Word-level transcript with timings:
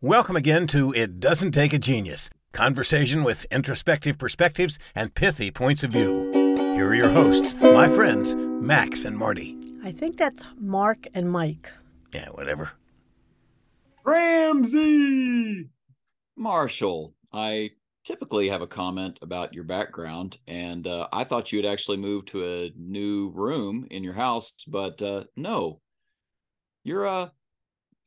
Welcome 0.00 0.36
again 0.36 0.68
to 0.68 0.92
It 0.92 1.18
Doesn't 1.18 1.50
Take 1.50 1.72
a 1.72 1.78
Genius 1.78 2.30
conversation 2.52 3.24
with 3.24 3.46
introspective 3.50 4.16
perspectives 4.16 4.78
and 4.94 5.12
pithy 5.12 5.50
points 5.50 5.82
of 5.82 5.90
view. 5.90 6.30
Here 6.76 6.86
are 6.86 6.94
your 6.94 7.08
hosts, 7.08 7.56
my 7.60 7.88
friends, 7.88 8.36
Max 8.36 9.04
and 9.04 9.18
Marty. 9.18 9.56
I 9.82 9.90
think 9.90 10.16
that's 10.16 10.44
Mark 10.56 11.08
and 11.14 11.28
Mike. 11.28 11.72
Yeah, 12.14 12.28
whatever. 12.28 12.70
Ramsey! 14.04 15.68
Marshall, 16.36 17.16
I 17.32 17.70
typically 18.04 18.48
have 18.50 18.62
a 18.62 18.68
comment 18.68 19.18
about 19.20 19.52
your 19.52 19.64
background, 19.64 20.38
and 20.46 20.86
uh, 20.86 21.08
I 21.12 21.24
thought 21.24 21.50
you 21.50 21.58
had 21.58 21.66
actually 21.66 21.96
moved 21.96 22.28
to 22.28 22.44
a 22.44 22.72
new 22.76 23.30
room 23.30 23.88
in 23.90 24.04
your 24.04 24.14
house, 24.14 24.52
but 24.68 25.02
uh, 25.02 25.24
no, 25.34 25.80
you're 26.84 27.04
a. 27.04 27.32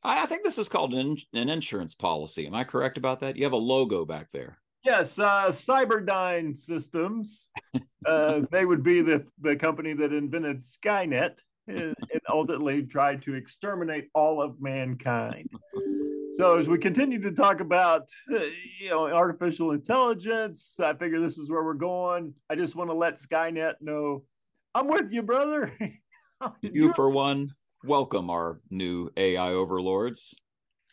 Uh, 0.04 0.16
I 0.18 0.26
think 0.26 0.44
this 0.44 0.58
is 0.58 0.68
called 0.68 0.94
an, 0.94 1.16
an 1.32 1.48
insurance 1.48 1.94
policy. 1.94 2.46
Am 2.46 2.54
I 2.54 2.64
correct 2.64 2.98
about 2.98 3.20
that? 3.20 3.36
You 3.36 3.44
have 3.44 3.52
a 3.52 3.56
logo 3.56 4.04
back 4.04 4.28
there. 4.32 4.58
Yes, 4.84 5.18
uh, 5.18 5.48
Cyberdyne 5.48 6.56
Systems. 6.56 7.50
Uh, 8.04 8.42
they 8.50 8.64
would 8.64 8.82
be 8.82 9.00
the 9.00 9.24
the 9.40 9.54
company 9.54 9.92
that 9.92 10.12
invented 10.12 10.60
Skynet 10.60 11.38
and, 11.68 11.94
and 12.12 12.20
ultimately 12.28 12.82
tried 12.82 13.22
to 13.22 13.34
exterminate 13.34 14.08
all 14.12 14.42
of 14.42 14.60
mankind. 14.60 15.48
So 16.34 16.58
as 16.58 16.66
we 16.66 16.78
continue 16.78 17.20
to 17.20 17.30
talk 17.30 17.60
about, 17.60 18.08
uh, 18.34 18.40
you 18.80 18.88
know, 18.88 19.06
artificial 19.06 19.72
intelligence, 19.72 20.80
I 20.80 20.94
figure 20.94 21.20
this 21.20 21.38
is 21.38 21.50
where 21.50 21.62
we're 21.62 21.74
going. 21.74 22.34
I 22.50 22.56
just 22.56 22.74
want 22.74 22.90
to 22.90 22.94
let 22.94 23.16
Skynet 23.16 23.74
know 23.80 24.24
I'm 24.74 24.88
with 24.88 25.12
you, 25.12 25.22
brother. 25.22 25.72
you 26.62 26.92
for 26.94 27.10
one, 27.10 27.52
welcome 27.84 28.30
our 28.30 28.60
new 28.70 29.10
AI 29.16 29.50
overlords. 29.50 30.34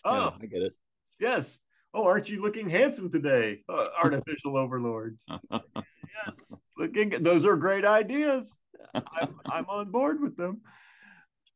Oh, 0.03 0.16
yeah, 0.16 0.30
I 0.41 0.45
get 0.45 0.61
it. 0.61 0.73
Yes. 1.20 1.59
Oh, 1.93 2.03
aren't 2.03 2.30
you 2.30 2.41
looking 2.41 2.70
handsome 2.70 3.09
today, 3.09 3.61
uh, 3.67 3.88
artificial 4.03 4.57
overlords? 4.57 5.25
yes, 5.52 6.55
looking. 6.78 7.09
Those 7.22 7.45
are 7.45 7.55
great 7.55 7.86
ideas. 7.86 8.55
I'm, 8.94 9.39
I'm 9.50 9.66
on 9.69 9.91
board 9.91 10.22
with 10.22 10.38
them. 10.38 10.61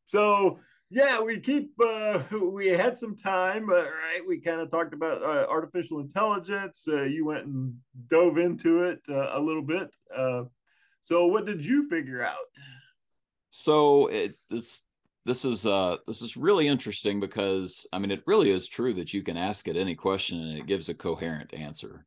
So 0.06 0.60
yeah, 0.90 1.22
we 1.22 1.40
keep. 1.40 1.72
Uh, 1.80 2.24
we 2.52 2.68
had 2.68 2.98
some 2.98 3.16
time, 3.16 3.70
uh, 3.70 3.82
right? 3.82 4.22
We 4.28 4.40
kind 4.40 4.62
of 4.62 4.72
talked 4.72 4.94
about 4.94 5.24
uh, 5.24 5.48
artificial 5.50 6.00
intelligence. 6.00 6.86
Uh, 6.88 7.04
you 7.04 7.26
went 7.26 7.46
and 7.46 7.76
dove 8.08 8.38
into 8.38 8.84
it 8.84 9.00
uh, 9.10 9.30
a 9.32 9.40
little 9.40 9.64
bit. 9.64 9.96
Uh, 10.16 10.44
so, 11.04 11.26
what 11.28 11.46
did 11.46 11.64
you 11.64 11.88
figure 11.90 12.24
out? 12.24 12.38
So 13.56 14.08
it, 14.08 14.36
this 14.50 14.82
this 15.26 15.46
is 15.46 15.66
uh 15.66 15.98
this 16.08 16.22
is 16.22 16.36
really 16.36 16.68
interesting 16.68 17.20
because 17.20 17.88
I 17.94 18.00
mean 18.00 18.12
it 18.12 18.24
really 18.28 18.50
is 18.50 18.68
true 18.68 18.94
that 18.96 19.14
you 19.14 19.24
can 19.24 19.38
ask 19.38 19.68
it 19.68 19.78
any 19.78 19.96
question 19.96 20.42
and 20.42 20.58
it 20.58 20.68
gives 20.68 20.90
a 20.90 20.94
coherent 20.94 21.54
answer. 21.54 22.06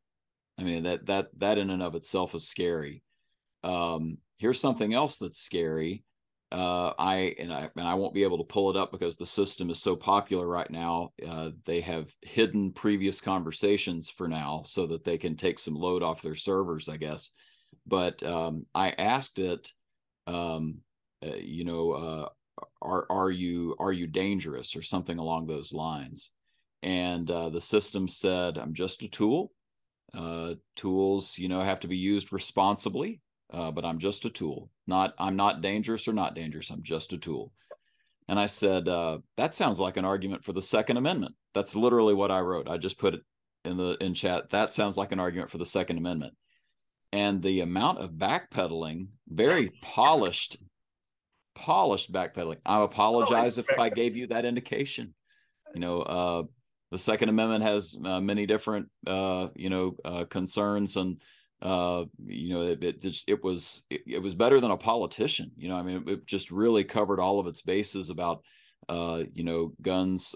I 0.59 0.63
mean 0.63 0.83
that 0.83 1.05
that 1.07 1.27
that 1.37 1.57
in 1.57 1.69
and 1.69 1.81
of 1.81 1.95
itself 1.95 2.35
is 2.35 2.47
scary. 2.47 3.03
Um, 3.63 4.19
here's 4.37 4.59
something 4.59 4.93
else 4.93 5.17
that's 5.17 5.39
scary. 5.39 6.03
Uh, 6.49 6.93
I 6.97 7.35
and 7.39 7.51
I 7.51 7.69
and 7.75 7.87
I 7.87 7.95
won't 7.95 8.13
be 8.13 8.23
able 8.23 8.37
to 8.37 8.43
pull 8.45 8.69
it 8.69 8.77
up 8.77 8.91
because 8.91 9.17
the 9.17 9.25
system 9.25 9.69
is 9.69 9.81
so 9.81 9.95
popular 9.95 10.47
right 10.47 10.69
now. 10.69 11.11
Uh, 11.27 11.49
they 11.65 11.81
have 11.81 12.13
hidden 12.21 12.71
previous 12.71 13.19
conversations 13.19 14.09
for 14.09 14.27
now 14.27 14.61
so 14.65 14.87
that 14.87 15.03
they 15.03 15.17
can 15.17 15.35
take 15.35 15.59
some 15.59 15.75
load 15.75 16.03
off 16.03 16.21
their 16.21 16.35
servers, 16.35 16.87
I 16.87 16.97
guess. 16.97 17.31
But 17.85 18.23
um, 18.23 18.65
I 18.73 18.91
asked 18.91 19.39
it, 19.39 19.71
um, 20.25 20.81
uh, 21.25 21.35
you 21.35 21.65
know, 21.65 21.91
uh, 21.91 22.29
are 22.81 23.05
are 23.09 23.31
you 23.31 23.75
are 23.79 23.91
you 23.91 24.07
dangerous 24.07 24.75
or 24.75 24.81
something 24.81 25.19
along 25.19 25.47
those 25.47 25.73
lines. 25.73 26.31
And 26.83 27.29
uh, 27.29 27.49
the 27.49 27.61
system 27.61 28.07
said 28.07 28.57
i'm 28.57 28.73
just 28.73 29.01
a 29.03 29.07
tool. 29.07 29.51
Uh, 30.13 30.53
tools 30.75 31.37
you 31.37 31.47
know 31.47 31.61
have 31.61 31.81
to 31.81 31.87
be 31.87 31.97
used 31.97 32.31
responsibly 32.31 33.19
uh, 33.51 33.71
but 33.71 33.85
i'm 33.85 33.99
just 33.99 34.25
a 34.25 34.29
tool. 34.29 34.69
Not 34.85 35.13
i'm 35.19 35.35
not 35.35 35.61
dangerous 35.61 36.07
or 36.07 36.13
not 36.13 36.35
dangerous. 36.35 36.69
I'm 36.69 36.83
just 36.83 37.13
a 37.13 37.17
tool. 37.17 37.53
And 38.27 38.39
i 38.39 38.45
said 38.45 38.87
uh, 38.87 39.19
that 39.37 39.53
sounds 39.53 39.79
like 39.79 39.97
an 39.97 40.05
argument 40.05 40.43
for 40.43 40.53
the 40.53 40.61
second 40.61 40.97
amendment. 40.97 41.35
That's 41.53 41.75
literally 41.75 42.13
what 42.13 42.31
i 42.31 42.39
wrote. 42.39 42.69
I 42.69 42.77
just 42.77 42.99
put 42.99 43.13
it 43.13 43.21
in 43.65 43.77
the 43.77 43.97
in 44.01 44.13
chat. 44.13 44.49
That 44.49 44.73
sounds 44.73 44.97
like 44.97 45.11
an 45.11 45.19
argument 45.19 45.51
for 45.51 45.57
the 45.57 45.65
second 45.65 45.97
amendment. 45.97 46.33
And 47.13 47.41
the 47.41 47.61
amount 47.61 47.99
of 47.99 48.11
backpedaling 48.11 49.07
very 49.27 49.71
polished 49.81 50.57
polished 51.57 52.11
backpedaling. 52.11 52.57
I 52.65 52.83
apologize 52.83 53.57
if 53.57 53.65
I 53.77 53.89
gave 53.89 54.15
you 54.15 54.27
that 54.27 54.45
indication. 54.45 55.13
You 55.73 55.81
know, 55.81 56.01
uh, 56.01 56.43
the 56.91 56.99
Second 56.99 57.29
Amendment 57.29 57.63
has 57.63 57.97
uh, 58.03 58.21
many 58.21 58.45
different, 58.45 58.89
uh, 59.05 59.47
you 59.55 59.69
know, 59.69 59.95
uh, 60.05 60.25
concerns, 60.25 60.95
and 60.95 61.21
uh, 61.61 62.05
you 62.25 62.53
know, 62.53 62.61
it, 62.61 62.83
it 62.83 63.01
just 63.01 63.29
it 63.29 63.43
was 63.43 63.83
it, 63.89 64.01
it, 64.05 64.21
was 64.21 64.35
better 64.35 64.61
than 64.61 64.71
a 64.71 64.77
politician. 64.77 65.51
You 65.57 65.69
know, 65.69 65.75
I 65.75 65.81
mean, 65.81 66.03
it, 66.07 66.09
it 66.09 66.25
just 66.25 66.51
really 66.51 66.83
covered 66.83 67.19
all 67.19 67.39
of 67.39 67.47
its 67.47 67.61
bases 67.61 68.09
about. 68.09 68.43
Uh, 68.87 69.23
you 69.33 69.43
know, 69.43 69.73
guns, 69.81 70.33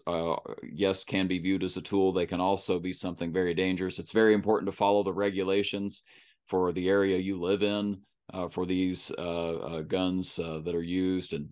yes, 0.74 1.06
can 1.06 1.28
be 1.28 1.40
viewed 1.40 1.64
as 1.64 1.78
a 1.78 1.81
tool. 1.81 2.12
They 2.12 2.26
can 2.26 2.42
also 2.42 2.80
be 2.80 2.92
something 2.92 3.31
very 3.31 3.54
dangerous. 3.54 3.98
It's 3.98 4.12
very 4.12 4.34
important 4.34 4.70
to 4.70 4.76
follow 4.76 5.04
the 5.04 5.14
regulations 5.14 6.02
for 6.48 6.74
the 6.74 6.90
area 6.90 7.18
you 7.18 7.40
live 7.40 7.64
in 7.64 8.02
for 8.50 8.66
these 8.66 9.12
uh, 9.18 9.56
uh, 9.56 9.81
guns 9.81 10.40
uh, 10.40 10.59
that 10.64 10.75
are 10.75 10.84
used, 10.84 11.34
and 11.34 11.50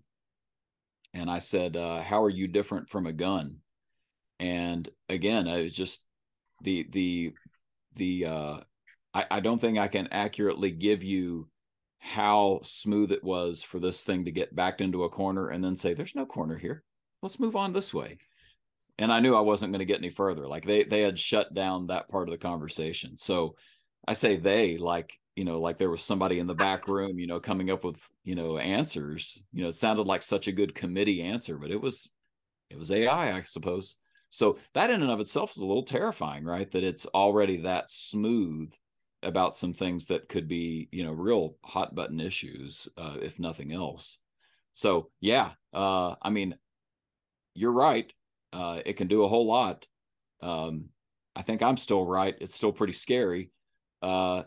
and 1.13 1.29
I 1.29 1.39
said, 1.39 1.75
uh, 1.75 2.01
"How 2.01 2.23
are 2.23 2.29
you 2.29 2.47
different 2.47 2.89
from 2.89 3.05
a 3.05 3.13
gun?" 3.13 3.57
And 4.39 4.87
again, 5.09 5.47
I 5.47 5.63
was 5.63 5.73
just 5.73 6.05
the 6.61 6.87
the 6.91 7.33
the 7.95 8.25
I, 9.13 9.25
I 9.31 9.39
don't 9.39 9.59
think 9.59 9.77
I 9.77 9.87
can 9.87 10.07
accurately 10.11 10.71
give 10.71 11.03
you 11.03 11.49
how 11.99 12.61
smooth 12.63 13.11
it 13.11 13.23
was 13.23 13.61
for 13.61 13.79
this 13.79 14.03
thing 14.03 14.25
to 14.25 14.31
get 14.31 14.55
backed 14.55 14.81
into 14.81 15.03
a 15.03 15.09
corner 15.09 15.49
and 15.49 15.63
then 15.63 15.75
say, 15.75 15.93
"There's 15.93 16.15
no 16.15 16.25
corner 16.25 16.57
here. 16.57 16.83
Let's 17.21 17.39
move 17.39 17.55
on 17.55 17.73
this 17.73 17.93
way." 17.93 18.19
And 18.97 19.11
I 19.13 19.19
knew 19.21 19.35
I 19.35 19.41
wasn't 19.41 19.71
going 19.71 19.79
to 19.79 19.85
get 19.85 19.99
any 19.99 20.09
further. 20.09 20.47
Like 20.47 20.65
they 20.65 20.83
they 20.83 21.01
had 21.01 21.19
shut 21.19 21.53
down 21.53 21.87
that 21.87 22.09
part 22.09 22.27
of 22.27 22.31
the 22.31 22.37
conversation. 22.37 23.17
So 23.17 23.55
I 24.07 24.13
say 24.13 24.37
they 24.37 24.77
like 24.77 25.19
you 25.39 25.45
know 25.45 25.61
like 25.61 25.77
there 25.77 25.89
was 25.89 26.03
somebody 26.03 26.39
in 26.39 26.47
the 26.47 26.53
back 26.53 26.89
room 26.89 27.17
you 27.17 27.25
know 27.25 27.39
coming 27.39 27.71
up 27.71 27.85
with 27.85 28.05
you 28.25 28.35
know 28.35 28.57
answers. 28.57 29.41
You 29.53 29.63
know 29.63 29.69
it 29.69 29.75
sounded 29.75 30.05
like 30.05 30.21
such 30.21 30.49
a 30.49 30.51
good 30.51 30.75
committee 30.75 31.21
answer 31.21 31.57
but 31.57 31.71
it 31.71 31.79
was 31.79 32.11
it 32.69 32.77
was 32.77 32.91
ai 32.91 33.37
i 33.37 33.41
suppose. 33.43 33.95
So 34.29 34.59
that 34.73 34.89
in 34.89 35.01
and 35.01 35.09
of 35.09 35.21
itself 35.21 35.51
is 35.51 35.57
a 35.57 35.65
little 35.65 35.83
terrifying 35.83 36.43
right? 36.43 36.69
That 36.71 36.83
it's 36.83 37.05
already 37.05 37.55
that 37.61 37.89
smooth 37.89 38.73
about 39.23 39.55
some 39.55 39.73
things 39.73 40.07
that 40.07 40.27
could 40.27 40.49
be 40.49 40.89
you 40.91 41.05
know 41.05 41.13
real 41.13 41.55
hot 41.63 41.95
button 41.95 42.19
issues 42.19 42.89
uh, 42.97 43.15
if 43.21 43.39
nothing 43.39 43.71
else. 43.71 44.17
So 44.73 45.09
yeah 45.21 45.51
uh, 45.73 46.15
i 46.21 46.29
mean 46.29 46.55
you're 47.53 47.71
right. 47.71 48.11
Uh, 48.51 48.81
it 48.85 48.97
can 48.97 49.07
do 49.07 49.23
a 49.23 49.27
whole 49.29 49.47
lot. 49.47 49.87
Um, 50.41 50.89
i 51.33 51.43
think 51.43 51.61
i'm 51.61 51.77
still 51.77 52.05
right. 52.05 52.35
It's 52.41 52.55
still 52.55 52.73
pretty 52.73 52.93
scary. 52.93 53.51
Uh, 54.01 54.43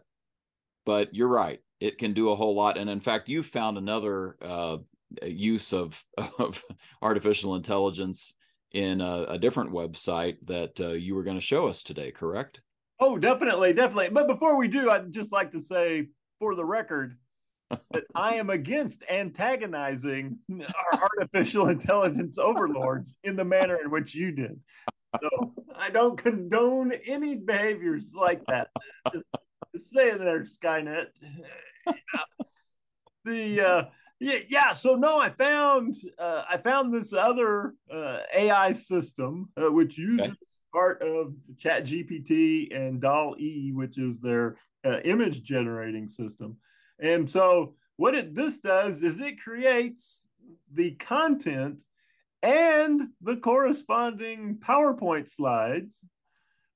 but 0.85 1.15
you're 1.15 1.29
right 1.29 1.61
it 1.81 1.99
can 1.99 2.13
do 2.13 2.31
a 2.31 2.37
whole 2.37 2.55
lot 2.55 2.79
and 2.79 2.89
in 2.89 3.01
fact 3.01 3.29
you 3.29 3.43
found 3.43 3.77
another 3.77 4.37
uh, 4.41 4.77
use 5.27 5.73
of 5.73 6.03
of 6.39 6.63
artificial 7.03 7.57
intelligence 7.57 8.35
in 8.73 9.01
a, 9.01 9.25
a 9.25 9.39
different 9.39 9.71
website 9.71 10.37
that 10.47 10.81
uh, 10.81 10.89
you 10.89 11.15
were 11.15 11.25
going 11.25 11.37
to 11.37 11.45
show 11.45 11.67
us 11.67 11.83
today 11.83 12.11
correct? 12.11 12.63
Oh 13.01 13.19
definitely 13.19 13.73
definitely 13.73 14.11
but 14.11 14.29
before 14.29 14.57
we 14.57 14.69
do 14.69 14.89
i'd 14.91 15.13
just 15.13 15.33
like 15.33 15.51
to 15.51 15.61
say 15.61 16.07
for 16.39 16.55
the 16.55 16.65
record 16.65 17.17
that 17.69 18.05
i 18.15 18.37
am 18.37 18.49
against 18.49 19.03
antagonizing 19.11 20.39
our 20.53 21.11
artificial 21.19 21.67
intelligence 21.69 22.39
overlords 22.39 23.17
in 23.25 23.35
the 23.35 23.45
manner 23.45 23.79
in 23.83 23.91
which 23.91 24.15
you 24.15 24.31
did 24.31 24.57
so 25.21 25.53
i 25.75 25.91
don't 25.91 26.17
condone 26.17 26.93
any 27.05 27.37
behaviors 27.37 28.15
like 28.15 28.41
that 28.47 28.69
saying 29.77 30.19
there, 30.19 30.45
Skynet. 30.45 31.07
the 33.25 33.61
uh, 33.61 33.85
yeah, 34.21 34.39
yeah. 34.49 34.73
So 34.73 34.95
no, 34.95 35.19
I 35.19 35.31
found 35.31 35.95
uh, 36.19 36.45
I 36.49 36.57
found 36.57 36.93
this 36.93 37.13
other 37.13 37.75
uh, 37.91 38.21
AI 38.35 38.73
system 38.73 39.49
uh, 39.57 39.71
which 39.71 39.99
uses 39.99 40.27
okay. 40.27 40.37
part 40.73 41.03
of 41.03 41.35
Chat 41.59 41.85
GPT 41.85 42.75
and 42.75 43.01
DAL 43.01 43.37
E, 43.39 43.73
which 43.73 43.99
is 43.99 44.19
their 44.19 44.57
uh, 44.85 45.01
image 45.05 45.43
generating 45.43 46.09
system. 46.09 46.57
And 47.01 47.29
so 47.29 47.75
what 47.97 48.15
it 48.15 48.35
this 48.35 48.59
does 48.59 49.03
is 49.03 49.21
it 49.21 49.41
creates 49.41 50.29
the 50.73 50.93
content 50.93 51.83
and 52.43 53.01
the 53.21 53.37
corresponding 53.37 54.59
PowerPoint 54.59 55.29
slides 55.29 56.05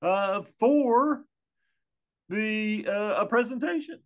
uh, 0.02 0.43
for 0.58 1.25
the 2.28 2.87
uh, 2.88 3.23
a 3.23 3.26
presentation. 3.26 4.00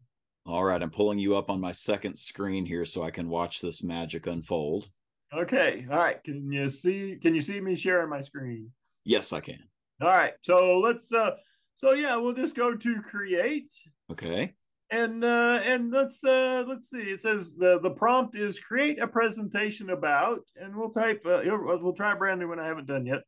All 0.46 0.64
right, 0.64 0.82
I'm 0.82 0.90
pulling 0.90 1.18
you 1.18 1.36
up 1.36 1.50
on 1.50 1.60
my 1.60 1.72
second 1.72 2.16
screen 2.16 2.64
here 2.64 2.84
so 2.84 3.02
I 3.02 3.10
can 3.10 3.28
watch 3.28 3.60
this 3.60 3.82
magic 3.82 4.26
unfold. 4.26 4.88
Okay. 5.32 5.86
All 5.90 5.98
right. 5.98 6.22
Can 6.24 6.50
you 6.50 6.68
see 6.68 7.18
can 7.22 7.34
you 7.34 7.40
see 7.40 7.60
me 7.60 7.76
sharing 7.76 8.10
my 8.10 8.20
screen? 8.20 8.70
Yes, 9.04 9.32
I 9.32 9.40
can. 9.40 9.62
All 10.02 10.08
right. 10.08 10.32
So 10.42 10.78
let's 10.78 11.12
uh 11.12 11.32
so 11.76 11.92
yeah, 11.92 12.16
we'll 12.16 12.34
just 12.34 12.56
go 12.56 12.74
to 12.74 13.02
create. 13.02 13.72
Okay. 14.10 14.54
And 14.90 15.24
uh 15.24 15.60
and 15.62 15.92
let's 15.92 16.24
uh 16.24 16.64
let's 16.66 16.90
see. 16.90 17.02
It 17.02 17.20
says 17.20 17.54
the 17.54 17.78
the 17.80 17.90
prompt 17.90 18.34
is 18.34 18.58
create 18.58 19.00
a 19.00 19.06
presentation 19.06 19.90
about 19.90 20.40
and 20.56 20.74
we'll 20.74 20.90
type 20.90 21.22
uh, 21.24 21.42
we'll 21.44 21.92
try 21.92 22.12
a 22.12 22.16
brand 22.16 22.40
new 22.40 22.48
one 22.48 22.58
I 22.58 22.66
haven't 22.66 22.88
done 22.88 23.06
yet. 23.06 23.22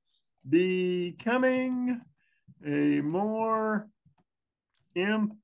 Becoming 0.48 2.00
a 2.66 3.00
more 3.00 3.88
empathetic 4.96 5.36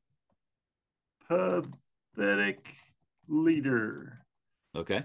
leader. 3.28 4.24
Okay. 4.74 5.02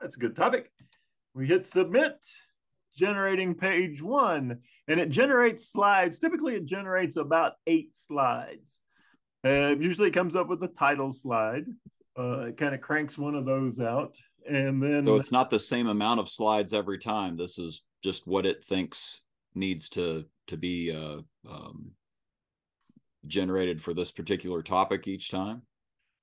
That's 0.00 0.16
a 0.16 0.20
good 0.20 0.36
topic. 0.36 0.70
We 1.34 1.46
hit 1.46 1.66
submit, 1.66 2.14
generating 2.96 3.54
page 3.54 4.02
one, 4.02 4.58
and 4.88 5.00
it 5.00 5.10
generates 5.10 5.70
slides. 5.70 6.18
Typically, 6.18 6.54
it 6.54 6.64
generates 6.64 7.16
about 7.16 7.54
eight 7.66 7.96
slides. 7.96 8.80
Uh, 9.44 9.74
usually, 9.78 10.08
it 10.08 10.14
comes 10.14 10.34
up 10.34 10.48
with 10.48 10.62
a 10.62 10.68
title 10.68 11.12
slide. 11.12 11.64
Uh, 12.18 12.46
it 12.48 12.56
kind 12.56 12.74
of 12.74 12.80
cranks 12.80 13.18
one 13.18 13.34
of 13.34 13.44
those 13.44 13.78
out, 13.78 14.16
and 14.48 14.82
then 14.82 15.04
so 15.04 15.16
it's 15.16 15.32
not 15.32 15.50
the 15.50 15.58
same 15.58 15.86
amount 15.86 16.18
of 16.18 16.28
slides 16.28 16.72
every 16.72 16.98
time. 16.98 17.36
This 17.36 17.58
is 17.58 17.84
just 18.02 18.26
what 18.26 18.46
it 18.46 18.64
thinks 18.64 19.22
needs 19.54 19.88
to 19.90 20.24
to 20.46 20.56
be 20.56 20.92
uh, 20.92 21.18
um, 21.50 21.90
generated 23.28 23.82
for 23.82 23.94
this 23.94 24.12
particular 24.12 24.62
topic 24.62 25.08
each 25.08 25.30
time. 25.30 25.62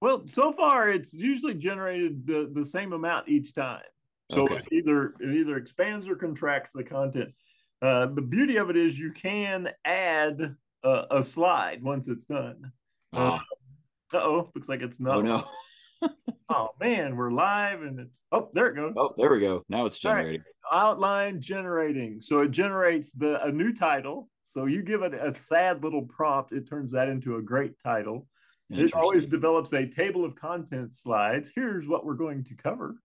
Well, 0.01 0.23
so 0.27 0.51
far 0.51 0.89
it's 0.89 1.13
usually 1.13 1.53
generated 1.53 2.25
the, 2.25 2.51
the 2.53 2.65
same 2.65 2.93
amount 2.93 3.29
each 3.29 3.53
time. 3.53 3.83
So 4.31 4.43
okay. 4.43 4.55
it 4.55 4.65
either 4.71 5.13
it 5.19 5.33
either 5.33 5.57
expands 5.57 6.07
or 6.07 6.15
contracts 6.15 6.71
the 6.73 6.83
content. 6.83 7.33
Uh, 7.81 8.07
the 8.07 8.21
beauty 8.21 8.57
of 8.57 8.69
it 8.69 8.77
is 8.77 8.97
you 8.97 9.11
can 9.11 9.69
add 9.85 10.55
a, 10.83 11.05
a 11.11 11.23
slide 11.23 11.83
once 11.83 12.07
it's 12.07 12.25
done. 12.25 12.71
Uh 13.13 13.39
oh, 14.13 14.49
looks 14.55 14.67
like 14.67 14.81
it's 14.81 14.99
not. 14.99 15.17
Oh 15.17 15.21
no. 15.21 15.45
oh 16.49 16.69
man, 16.79 17.15
we're 17.15 17.31
live 17.31 17.81
and 17.81 17.99
it's 17.99 18.23
oh 18.31 18.49
there 18.53 18.67
it 18.67 18.75
goes. 18.75 18.93
Oh, 18.97 19.13
there 19.17 19.29
we 19.29 19.39
go. 19.39 19.63
Now 19.69 19.85
it's 19.85 19.99
generating. 19.99 20.41
Right. 20.41 20.79
Outline 20.79 21.41
generating. 21.41 22.19
So 22.21 22.41
it 22.41 22.51
generates 22.51 23.11
the 23.11 23.43
a 23.43 23.51
new 23.51 23.73
title. 23.73 24.29
So 24.53 24.65
you 24.65 24.83
give 24.83 25.01
it 25.01 25.15
a 25.15 25.33
sad 25.33 25.83
little 25.83 26.03
prompt, 26.03 26.51
it 26.51 26.69
turns 26.69 26.91
that 26.91 27.09
into 27.09 27.37
a 27.37 27.41
great 27.41 27.79
title. 27.79 28.27
It 28.69 28.93
always 28.93 29.25
develops 29.25 29.73
a 29.73 29.85
table 29.85 30.25
of 30.25 30.35
contents 30.35 30.99
slides. 30.99 31.51
Here's 31.53 31.87
what 31.87 32.05
we're 32.05 32.15
going 32.15 32.43
to 32.45 32.55
cover. 32.55 32.95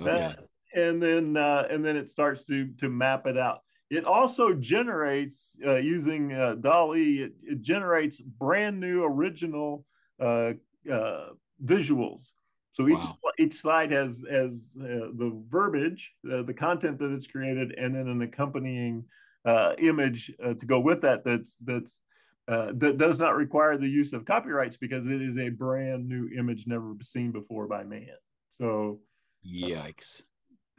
Okay. 0.00 0.24
Uh, 0.24 0.32
and 0.74 1.02
then 1.02 1.36
uh, 1.36 1.66
and 1.70 1.84
then 1.84 1.96
it 1.96 2.08
starts 2.08 2.42
to 2.44 2.68
to 2.78 2.88
map 2.88 3.26
it 3.26 3.36
out. 3.36 3.60
It 3.90 4.04
also 4.04 4.54
generates 4.54 5.56
uh, 5.64 5.76
using 5.76 6.32
uh, 6.32 6.56
DALL-E. 6.56 7.22
It, 7.22 7.32
it, 7.42 7.60
generates 7.60 8.18
brand 8.18 8.80
new 8.80 9.04
original 9.04 9.84
uh, 10.18 10.54
uh, 10.90 11.26
visuals. 11.64 12.32
So 12.72 12.88
each 12.88 12.94
wow. 12.94 13.18
each 13.38 13.54
slide 13.54 13.92
has 13.92 14.22
has 14.30 14.76
uh, 14.80 15.12
the 15.14 15.38
verbiage, 15.48 16.12
the 16.24 16.54
content 16.54 16.98
that 16.98 17.12
it's 17.12 17.26
created, 17.26 17.72
and 17.78 17.94
then 17.94 18.08
an 18.08 18.22
accompanying 18.22 19.04
Uh, 19.44 19.74
image 19.78 20.32
uh, 20.42 20.54
to 20.54 20.64
go 20.64 20.80
with 20.80 21.02
that. 21.02 21.22
That's 21.22 21.56
that's 21.56 22.02
uh, 22.48 22.72
that 22.76 22.96
does 22.96 23.18
not 23.18 23.36
require 23.36 23.76
the 23.76 23.88
use 23.88 24.12
of 24.12 24.24
copyrights 24.24 24.76
because 24.76 25.06
it 25.06 25.20
is 25.20 25.38
a 25.38 25.50
brand 25.50 26.08
new 26.08 26.30
image 26.38 26.66
never 26.66 26.94
seen 27.02 27.30
before 27.30 27.66
by 27.66 27.84
man. 27.84 28.08
So 28.50 29.00
Yikes. 29.46 30.22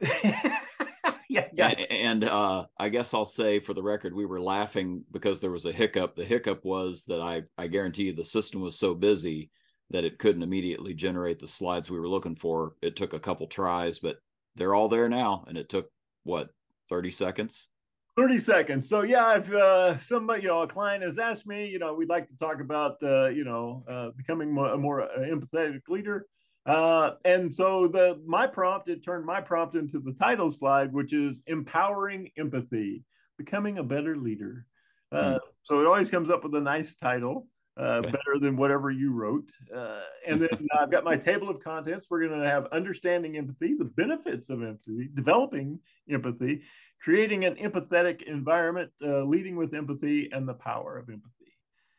yeah, 1.28 1.48
yeah. 1.52 1.68
And, 1.68 1.92
and 1.92 2.24
uh, 2.24 2.66
I 2.78 2.88
guess 2.88 3.14
I'll 3.14 3.24
say 3.24 3.60
for 3.60 3.74
the 3.74 3.82
record, 3.82 4.14
we 4.14 4.26
were 4.26 4.40
laughing 4.40 5.04
because 5.12 5.40
there 5.40 5.50
was 5.50 5.64
a 5.64 5.72
hiccup. 5.72 6.16
The 6.16 6.24
hiccup 6.24 6.64
was 6.64 7.04
that 7.04 7.20
I, 7.20 7.42
I 7.56 7.68
guarantee 7.68 8.04
you 8.04 8.12
the 8.12 8.24
system 8.24 8.60
was 8.60 8.78
so 8.78 8.94
busy 8.94 9.50
that 9.90 10.04
it 10.04 10.18
couldn't 10.18 10.42
immediately 10.42 10.94
generate 10.94 11.38
the 11.38 11.46
slides 11.46 11.90
we 11.90 12.00
were 12.00 12.08
looking 12.08 12.36
for. 12.36 12.74
It 12.82 12.96
took 12.96 13.12
a 13.12 13.20
couple 13.20 13.46
tries, 13.46 14.00
but 14.00 14.18
they're 14.56 14.74
all 14.74 14.88
there 14.88 15.08
now. 15.08 15.44
And 15.46 15.56
it 15.56 15.68
took 15.68 15.90
what, 16.24 16.50
30 16.88 17.10
seconds? 17.12 17.68
30 18.16 18.38
seconds. 18.38 18.88
So 18.88 19.02
yeah, 19.02 19.36
if 19.36 19.52
uh, 19.52 19.96
somebody, 19.96 20.42
you 20.42 20.48
know, 20.48 20.62
a 20.62 20.66
client 20.66 21.02
has 21.02 21.18
asked 21.18 21.46
me, 21.46 21.66
you 21.68 21.78
know, 21.78 21.92
we'd 21.94 22.08
like 22.08 22.28
to 22.28 22.36
talk 22.36 22.60
about, 22.60 23.02
uh, 23.02 23.26
you 23.26 23.44
know, 23.44 23.84
uh, 23.88 24.10
becoming 24.16 24.50
more, 24.52 24.68
a 24.68 24.78
more 24.78 25.02
uh, 25.02 25.18
empathetic 25.18 25.82
leader. 25.88 26.26
Uh, 26.64 27.12
and 27.24 27.54
so 27.54 27.86
the 27.86 28.20
my 28.26 28.46
prompt, 28.46 28.88
it 28.88 29.04
turned 29.04 29.24
my 29.24 29.40
prompt 29.40 29.76
into 29.76 30.00
the 30.00 30.12
title 30.12 30.50
slide, 30.50 30.92
which 30.92 31.12
is 31.12 31.42
empowering 31.46 32.30
empathy, 32.38 33.04
becoming 33.38 33.78
a 33.78 33.84
better 33.84 34.16
leader. 34.16 34.66
Uh, 35.12 35.34
mm. 35.34 35.38
So 35.62 35.80
it 35.80 35.86
always 35.86 36.10
comes 36.10 36.30
up 36.30 36.42
with 36.42 36.54
a 36.54 36.60
nice 36.60 36.96
title, 36.96 37.46
uh, 37.78 38.00
okay. 38.00 38.10
better 38.10 38.38
than 38.40 38.56
whatever 38.56 38.90
you 38.90 39.12
wrote. 39.12 39.50
Uh, 39.74 40.00
and 40.26 40.40
then 40.40 40.48
I've 40.78 40.90
got 40.90 41.04
my 41.04 41.16
table 41.16 41.48
of 41.50 41.60
contents. 41.60 42.06
We're 42.08 42.26
going 42.26 42.40
to 42.40 42.48
have 42.48 42.66
understanding 42.72 43.36
empathy, 43.36 43.74
the 43.74 43.84
benefits 43.84 44.50
of 44.50 44.62
empathy, 44.62 45.10
developing 45.12 45.80
empathy, 46.10 46.62
creating 47.02 47.44
an 47.44 47.56
empathetic 47.56 48.22
environment, 48.22 48.90
uh, 49.02 49.24
leading 49.24 49.56
with 49.56 49.74
empathy, 49.74 50.30
and 50.32 50.48
the 50.48 50.54
power 50.54 50.96
of 50.96 51.08
empathy. 51.10 51.32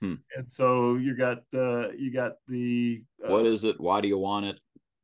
Hmm. 0.02 0.16
And 0.36 0.52
so 0.52 0.96
you 0.96 1.16
got 1.16 1.40
uh, 1.56 1.90
you 1.92 2.12
got 2.14 2.34
the 2.48 3.04
uh, 3.24 3.32
what 3.32 3.46
is 3.46 3.64
it? 3.64 3.80
Why 3.80 4.02
do 4.02 4.08
you 4.08 4.18
want 4.18 4.46
it? 4.46 4.60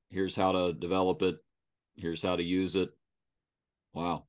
Here's 0.09 0.35
how 0.35 0.51
to 0.51 0.73
develop 0.73 1.21
it. 1.23 1.37
Here's 1.95 2.21
how 2.21 2.35
to 2.35 2.43
use 2.43 2.75
it. 2.75 2.89
Wow. 3.93 4.25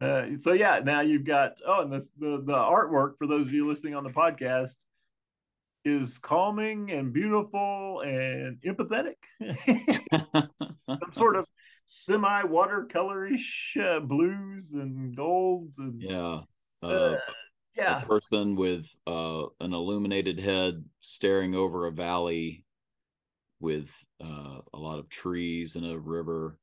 Uh, 0.00 0.26
so 0.40 0.52
yeah, 0.52 0.80
now 0.84 1.00
you've 1.00 1.24
got 1.24 1.52
oh, 1.66 1.82
and 1.82 1.92
this 1.92 2.10
the 2.18 2.42
the 2.44 2.54
artwork 2.54 3.16
for 3.16 3.26
those 3.26 3.46
of 3.46 3.52
you 3.52 3.66
listening 3.66 3.94
on 3.94 4.04
the 4.04 4.10
podcast 4.10 4.76
is 5.84 6.18
calming 6.18 6.90
and 6.90 7.12
beautiful 7.12 8.00
and 8.00 8.60
empathetic. 8.62 9.16
Some 10.88 11.12
sort 11.12 11.36
of 11.36 11.46
semi 11.86 12.42
watercolorish 12.42 13.76
uh, 13.82 14.00
blues 14.00 14.72
and 14.72 15.16
golds 15.16 15.78
and 15.78 16.00
yeah. 16.00 16.40
Uh, 16.82 16.86
uh 16.86 17.18
yeah. 17.76 18.02
a 18.02 18.06
person 18.06 18.54
with 18.54 18.94
uh, 19.06 19.44
an 19.60 19.72
illuminated 19.72 20.38
head 20.38 20.84
staring 20.98 21.54
over 21.54 21.86
a 21.86 21.92
valley 21.92 22.64
with 23.60 23.94
uh, 24.22 24.58
a 24.74 24.78
lot 24.78 24.98
of 24.98 25.08
trees 25.08 25.76
and 25.76 25.86
a 25.86 25.98
river. 25.98 26.58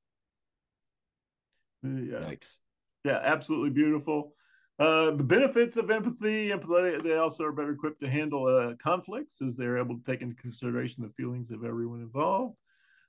Yeah. 1.81 2.19
Yikes. 2.19 2.57
Yeah, 3.05 3.19
absolutely 3.23 3.69
beautiful. 3.71 4.33
Uh, 4.79 5.11
the 5.11 5.23
benefits 5.23 5.75
of 5.75 5.91
empathy, 5.91 6.51
empathy, 6.51 6.97
they 7.03 7.15
also 7.15 7.43
are 7.43 7.51
better 7.51 7.71
equipped 7.71 7.99
to 7.99 8.09
handle 8.09 8.45
uh, 8.45 8.73
conflicts 8.81 9.41
as 9.41 9.57
they're 9.57 9.77
able 9.77 9.97
to 9.97 10.03
take 10.05 10.21
into 10.21 10.35
consideration 10.35 11.03
the 11.03 11.09
feelings 11.09 11.51
of 11.51 11.65
everyone 11.65 11.99
involved. 11.99 12.55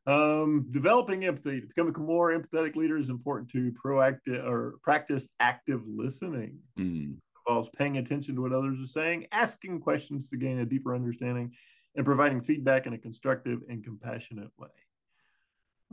Um, 0.06 0.66
developing 0.70 1.26
empathy 1.26 1.60
to 1.60 1.66
become 1.66 1.94
a 1.94 1.98
more 1.98 2.32
empathetic 2.32 2.74
leader 2.74 2.96
is 2.96 3.10
important 3.10 3.50
to 3.50 3.72
proactive 3.72 4.44
or 4.44 4.78
practice 4.82 5.28
active 5.38 5.82
listening. 5.86 6.58
Mm 6.78 7.18
involves 7.50 7.70
paying 7.76 7.98
attention 7.98 8.34
to 8.34 8.42
what 8.42 8.52
others 8.52 8.80
are 8.80 8.86
saying, 8.86 9.26
asking 9.32 9.80
questions 9.80 10.28
to 10.28 10.36
gain 10.36 10.60
a 10.60 10.64
deeper 10.64 10.94
understanding, 10.94 11.52
and 11.96 12.04
providing 12.04 12.40
feedback 12.40 12.86
in 12.86 12.92
a 12.92 12.98
constructive 12.98 13.60
and 13.68 13.82
compassionate 13.84 14.50
way. 14.58 14.68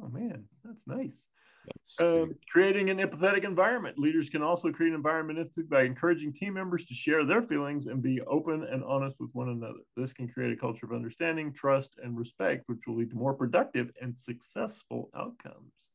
Oh 0.02 0.10
man, 0.10 0.46
that's 0.64 0.88
nice. 0.88 1.28
That's 1.66 2.00
um, 2.00 2.36
creating 2.50 2.90
an 2.90 2.98
empathetic 2.98 3.44
environment. 3.44 3.98
Leaders 3.98 4.30
can 4.30 4.42
also 4.42 4.72
create 4.72 4.90
an 4.90 4.96
environment 4.96 5.50
by 5.70 5.84
encouraging 5.84 6.32
team 6.32 6.54
members 6.54 6.86
to 6.86 6.94
share 6.94 7.26
their 7.26 7.42
feelings 7.42 7.88
and 7.88 8.02
be 8.02 8.22
open 8.22 8.64
and 8.64 8.84
honest 8.84 9.20
with 9.20 9.32
one 9.34 9.50
another. 9.50 9.80
This 9.98 10.14
can 10.14 10.30
create 10.30 10.54
a 10.54 10.56
culture 10.56 10.86
of 10.86 10.94
understanding, 10.94 11.52
trust, 11.52 12.00
and 12.02 12.18
respect, 12.18 12.64
which 12.68 12.80
will 12.88 12.96
lead 12.96 13.10
to 13.10 13.18
more 13.18 13.34
productive 13.34 13.92
and 14.02 14.18
successful 14.18 15.10
outcomes. 15.16 15.90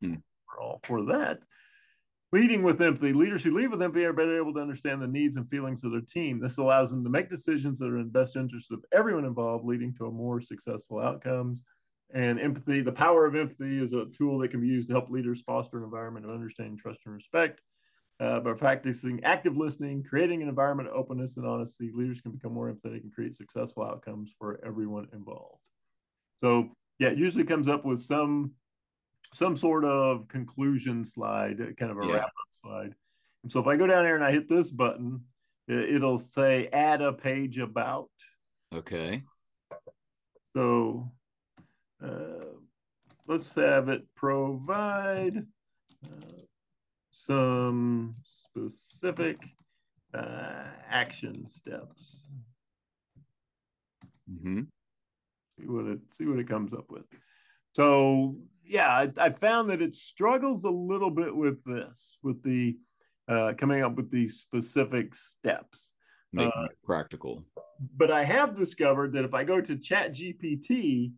Hmm. 0.00 0.14
We're 0.48 0.62
all 0.62 0.80
for 0.82 1.04
that. 1.04 1.40
Leading 2.32 2.64
with 2.64 2.82
empathy, 2.82 3.12
leaders 3.12 3.44
who 3.44 3.52
lead 3.52 3.70
with 3.70 3.80
empathy 3.80 4.04
are 4.04 4.12
better 4.12 4.36
able 4.36 4.52
to 4.54 4.60
understand 4.60 5.00
the 5.00 5.06
needs 5.06 5.36
and 5.36 5.48
feelings 5.48 5.84
of 5.84 5.92
their 5.92 6.00
team. 6.00 6.40
This 6.40 6.58
allows 6.58 6.90
them 6.90 7.04
to 7.04 7.10
make 7.10 7.28
decisions 7.28 7.78
that 7.78 7.86
are 7.86 7.98
in 7.98 8.06
the 8.06 8.18
best 8.18 8.34
interest 8.34 8.72
of 8.72 8.84
everyone 8.92 9.24
involved, 9.24 9.64
leading 9.64 9.94
to 9.94 10.06
a 10.06 10.10
more 10.10 10.40
successful 10.40 10.98
outcomes. 10.98 11.60
And 12.12 12.38
empathy, 12.38 12.80
the 12.80 12.92
power 12.92 13.26
of 13.26 13.34
empathy 13.34 13.82
is 13.82 13.92
a 13.92 14.06
tool 14.06 14.38
that 14.38 14.50
can 14.50 14.60
be 14.60 14.68
used 14.68 14.88
to 14.88 14.94
help 14.94 15.10
leaders 15.10 15.42
foster 15.42 15.78
an 15.78 15.84
environment 15.84 16.26
of 16.26 16.32
understanding, 16.32 16.76
trust, 16.76 17.00
and 17.06 17.14
respect. 17.14 17.60
Uh, 18.20 18.38
by 18.38 18.52
practicing 18.52 19.22
active 19.24 19.56
listening, 19.56 20.04
creating 20.04 20.40
an 20.40 20.48
environment 20.48 20.88
of 20.88 20.94
openness 20.94 21.36
and 21.36 21.44
honesty, 21.44 21.90
leaders 21.92 22.20
can 22.20 22.30
become 22.30 22.52
more 22.52 22.72
empathetic 22.72 23.02
and 23.02 23.12
create 23.12 23.34
successful 23.34 23.82
outcomes 23.82 24.32
for 24.38 24.60
everyone 24.64 25.08
involved. 25.12 25.60
So, 26.36 26.76
yeah, 27.00 27.08
it 27.08 27.18
usually 27.18 27.42
comes 27.42 27.68
up 27.68 27.84
with 27.84 28.00
some 28.00 28.52
some 29.32 29.56
sort 29.56 29.84
of 29.84 30.28
conclusion 30.28 31.04
slide, 31.04 31.58
kind 31.76 31.90
of 31.90 31.98
a 31.98 32.06
yeah. 32.06 32.12
wrap 32.12 32.26
up 32.26 32.32
slide. 32.52 32.94
And 33.42 33.50
so 33.50 33.58
if 33.58 33.66
I 33.66 33.76
go 33.76 33.86
down 33.86 34.04
here 34.04 34.14
and 34.14 34.24
I 34.24 34.30
hit 34.30 34.48
this 34.48 34.70
button, 34.70 35.24
it, 35.66 36.00
will 36.00 36.18
say 36.18 36.68
add 36.72 37.02
a 37.02 37.12
page 37.12 37.58
about. 37.58 38.10
Okay. 38.72 39.22
So 40.54 41.10
uh, 42.04 42.44
let's 43.26 43.54
have 43.54 43.88
it 43.88 44.02
provide 44.14 45.38
uh, 46.04 46.42
some 47.10 48.14
specific 48.24 49.38
uh, 50.12 50.64
action 50.88 51.46
steps. 51.48 52.26
Mm-hmm. 54.30 54.62
See 55.58 55.66
what 55.66 55.86
it 55.86 56.00
see 56.10 56.26
what 56.26 56.38
it 56.38 56.48
comes 56.48 56.72
up 56.72 56.86
with. 56.90 57.04
So 57.72 58.36
yeah, 58.64 58.88
I, 58.88 59.10
I, 59.18 59.30
found 59.30 59.68
that 59.70 59.82
it 59.82 59.94
struggles 59.94 60.64
a 60.64 60.70
little 60.70 61.10
bit 61.10 61.34
with 61.34 61.62
this, 61.64 62.18
with 62.22 62.42
the 62.42 62.76
uh, 63.28 63.52
coming 63.58 63.82
up 63.82 63.96
with 63.96 64.10
these 64.10 64.40
specific 64.40 65.14
steps. 65.14 65.92
Making 66.32 66.52
uh, 66.56 66.64
it 66.64 66.78
practical. 66.82 67.44
But 67.96 68.10
I 68.10 68.24
have 68.24 68.56
discovered 68.56 69.12
that 69.12 69.24
if 69.24 69.34
I 69.34 69.44
go 69.44 69.60
to 69.60 69.76
Chat 69.76 70.12
GPT, 70.12 71.12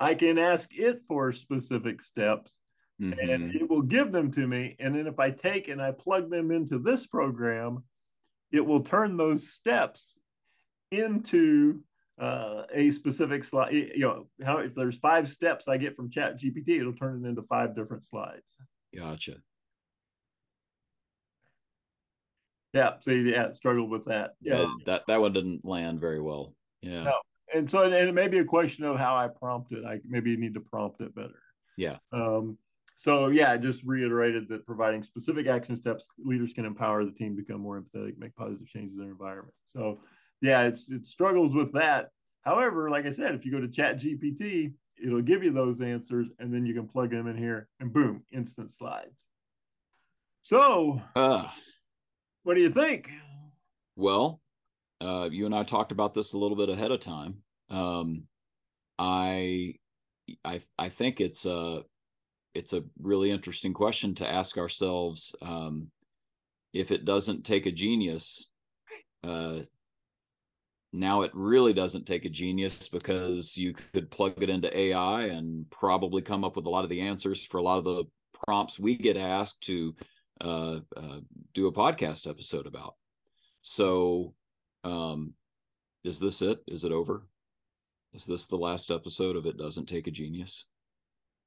I 0.00 0.14
can 0.14 0.38
ask 0.38 0.70
it 0.74 1.02
for 1.08 1.32
specific 1.32 2.00
steps 2.00 2.60
mm-hmm. 3.00 3.18
and 3.18 3.54
it 3.54 3.68
will 3.68 3.82
give 3.82 4.12
them 4.12 4.30
to 4.32 4.46
me. 4.46 4.76
And 4.78 4.94
then 4.94 5.06
if 5.06 5.18
I 5.18 5.30
take 5.30 5.68
and 5.68 5.80
I 5.80 5.92
plug 5.92 6.30
them 6.30 6.50
into 6.50 6.78
this 6.78 7.06
program, 7.06 7.82
it 8.52 8.64
will 8.64 8.80
turn 8.80 9.16
those 9.16 9.50
steps 9.50 10.18
into 10.90 11.80
uh, 12.18 12.62
a 12.72 12.90
specific 12.90 13.44
slide. 13.44 13.72
You 13.72 13.98
know, 13.98 14.26
how 14.44 14.58
if 14.58 14.74
there's 14.74 14.98
five 14.98 15.28
steps 15.28 15.68
I 15.68 15.76
get 15.76 15.96
from 15.96 16.10
Chat 16.10 16.40
GPT, 16.40 16.80
it'll 16.80 16.92
turn 16.94 17.24
it 17.24 17.28
into 17.28 17.42
five 17.42 17.76
different 17.76 18.04
slides. 18.04 18.58
Gotcha. 18.96 19.36
Yeah. 22.72 22.94
So 23.00 23.10
yeah, 23.12 23.50
struggled 23.50 23.90
with 23.90 24.06
that. 24.06 24.34
Yeah, 24.40 24.66
that 24.86 25.02
that 25.08 25.20
one 25.20 25.32
didn't 25.32 25.64
land 25.64 26.00
very 26.00 26.20
well. 26.20 26.54
Yeah. 26.82 27.04
No. 27.04 27.14
And 27.54 27.70
so, 27.70 27.82
and 27.82 27.94
it 27.94 28.14
may 28.14 28.28
be 28.28 28.38
a 28.38 28.44
question 28.44 28.84
of 28.84 28.96
how 28.98 29.16
I 29.16 29.28
prompt 29.28 29.72
it. 29.72 29.84
I 29.84 30.00
maybe 30.06 30.36
need 30.36 30.54
to 30.54 30.60
prompt 30.60 31.00
it 31.00 31.14
better. 31.14 31.40
Yeah. 31.76 31.96
Um, 32.12 32.58
so 32.94 33.28
yeah, 33.28 33.52
I 33.52 33.58
just 33.58 33.84
reiterated 33.84 34.48
that 34.48 34.66
providing 34.66 35.04
specific 35.04 35.46
action 35.46 35.76
steps, 35.76 36.04
leaders 36.18 36.52
can 36.52 36.64
empower 36.64 37.04
the 37.04 37.12
team 37.12 37.36
become 37.36 37.60
more 37.60 37.80
empathetic, 37.80 38.18
make 38.18 38.34
positive 38.34 38.66
changes 38.66 38.96
in 38.96 39.04
their 39.04 39.12
environment. 39.12 39.54
So 39.66 40.00
yeah, 40.40 40.62
it's 40.62 40.90
it 40.90 41.06
struggles 41.06 41.54
with 41.54 41.72
that. 41.74 42.10
However, 42.42 42.90
like 42.90 43.06
I 43.06 43.10
said, 43.10 43.34
if 43.34 43.44
you 43.44 43.52
go 43.52 43.60
to 43.60 43.68
Chat 43.68 44.00
GPT, 44.00 44.72
it'll 45.02 45.22
give 45.22 45.44
you 45.44 45.52
those 45.52 45.80
answers, 45.80 46.28
and 46.38 46.52
then 46.52 46.66
you 46.66 46.74
can 46.74 46.88
plug 46.88 47.10
them 47.10 47.28
in 47.28 47.36
here, 47.36 47.68
and 47.78 47.92
boom, 47.92 48.24
instant 48.32 48.72
slides. 48.72 49.28
So, 50.42 51.00
uh, 51.14 51.46
what 52.42 52.54
do 52.54 52.60
you 52.60 52.70
think? 52.70 53.10
Well, 53.96 54.40
uh, 55.00 55.28
you 55.30 55.46
and 55.46 55.54
I 55.54 55.62
talked 55.62 55.92
about 55.92 56.14
this 56.14 56.32
a 56.32 56.38
little 56.38 56.56
bit 56.56 56.68
ahead 56.68 56.90
of 56.90 57.00
time. 57.00 57.36
Um, 57.70 58.24
I, 58.98 59.74
I, 60.44 60.60
I 60.78 60.88
think 60.88 61.20
it's 61.20 61.46
a 61.46 61.82
it's 62.54 62.72
a 62.72 62.82
really 63.00 63.30
interesting 63.30 63.72
question 63.72 64.14
to 64.16 64.28
ask 64.28 64.58
ourselves 64.58 65.34
um, 65.42 65.90
if 66.72 66.90
it 66.90 67.04
doesn't 67.04 67.44
take 67.44 67.66
a 67.66 67.72
genius 67.72 68.48
uh, 69.22 69.60
now 70.92 71.22
it 71.22 71.30
really 71.34 71.72
doesn't 71.72 72.06
take 72.06 72.24
a 72.24 72.30
genius 72.30 72.88
because 72.88 73.56
you 73.56 73.74
could 73.74 74.10
plug 74.10 74.42
it 74.42 74.50
into 74.50 74.76
ai 74.76 75.24
and 75.26 75.68
probably 75.70 76.22
come 76.22 76.44
up 76.44 76.56
with 76.56 76.66
a 76.66 76.70
lot 76.70 76.84
of 76.84 76.90
the 76.90 77.02
answers 77.02 77.44
for 77.44 77.58
a 77.58 77.62
lot 77.62 77.78
of 77.78 77.84
the 77.84 78.04
prompts 78.46 78.78
we 78.78 78.96
get 78.96 79.16
asked 79.16 79.60
to 79.60 79.94
uh, 80.40 80.78
uh, 80.96 81.20
do 81.54 81.66
a 81.66 81.72
podcast 81.72 82.28
episode 82.28 82.66
about 82.66 82.94
so 83.60 84.34
um, 84.84 85.34
is 86.04 86.18
this 86.18 86.42
it 86.42 86.60
is 86.66 86.84
it 86.84 86.92
over 86.92 87.26
is 88.12 88.24
this 88.24 88.46
the 88.46 88.56
last 88.56 88.90
episode 88.90 89.36
of 89.36 89.46
it 89.46 89.58
doesn't 89.58 89.86
take 89.86 90.06
a 90.06 90.10
genius 90.10 90.66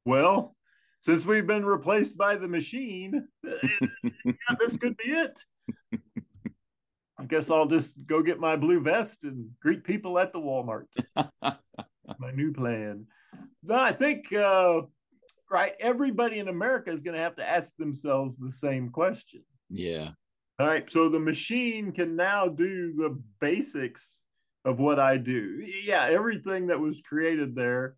well 0.05 0.55
since 1.01 1.25
we've 1.25 1.47
been 1.47 1.65
replaced 1.65 2.15
by 2.15 2.35
the 2.35 2.47
machine, 2.47 3.27
yeah, 3.43 4.55
this 4.59 4.77
could 4.77 4.95
be 4.97 5.11
it. 5.11 5.43
I 7.17 7.25
guess 7.27 7.49
I'll 7.49 7.65
just 7.65 8.05
go 8.05 8.21
get 8.21 8.39
my 8.39 8.55
blue 8.55 8.79
vest 8.79 9.23
and 9.23 9.49
greet 9.59 9.83
people 9.83 10.19
at 10.19 10.31
the 10.31 10.39
Walmart. 10.39 10.85
That's 11.15 12.19
my 12.19 12.31
new 12.31 12.53
plan. 12.53 13.07
No, 13.63 13.75
I 13.75 13.93
think 13.93 14.31
uh, 14.31 14.81
right. 15.49 15.73
Everybody 15.79 16.37
in 16.37 16.49
America 16.49 16.91
is 16.91 17.01
going 17.01 17.15
to 17.15 17.21
have 17.21 17.35
to 17.37 17.49
ask 17.49 17.75
themselves 17.77 18.37
the 18.37 18.51
same 18.51 18.89
question. 18.89 19.43
Yeah. 19.69 20.09
All 20.59 20.67
right. 20.67 20.89
So 20.89 21.09
the 21.09 21.19
machine 21.19 21.91
can 21.91 22.15
now 22.15 22.47
do 22.47 22.93
the 22.93 23.19
basics 23.39 24.21
of 24.63 24.79
what 24.79 24.99
I 24.99 25.17
do. 25.17 25.63
Yeah, 25.83 26.05
everything 26.05 26.67
that 26.67 26.79
was 26.79 27.01
created 27.01 27.55
there 27.55 27.95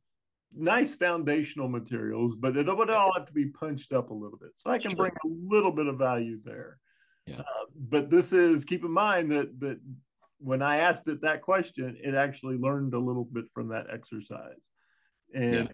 nice 0.56 0.96
foundational 0.96 1.68
materials, 1.68 2.36
but 2.36 2.56
it 2.56 2.68
would 2.68 2.90
all 2.90 3.12
have 3.14 3.26
to 3.26 3.34
be 3.34 3.48
punched 3.48 3.94
up 3.94 4.10
a 4.10 4.14
little 4.14 4.38
bit. 4.38 4.52
So 4.56 4.70
I 4.70 4.78
can 4.78 4.92
sure. 4.92 4.98
bring 4.98 5.12
a 5.12 5.54
little 5.54 5.72
bit 5.72 5.88
of 5.88 5.98
value 5.98 6.40
there. 6.44 6.78
Yeah. 7.26 7.40
Uh, 7.40 7.66
but 7.90 8.10
this 8.10 8.34
is 8.34 8.66
keep 8.66 8.84
in 8.84 8.92
mind 8.92 9.32
that 9.32 9.60
that 9.60 9.80
when 10.40 10.62
I 10.62 10.78
asked 10.78 11.08
it 11.08 11.22
that 11.22 11.42
question, 11.42 11.98
it 12.04 12.16
actually 12.16 12.58
learned 12.58 12.94
a 12.94 13.00
little 13.00 13.26
bit 13.26 13.46
from 13.54 13.70
that 13.70 13.88
exercise. 13.92 14.70
And. 15.34 15.70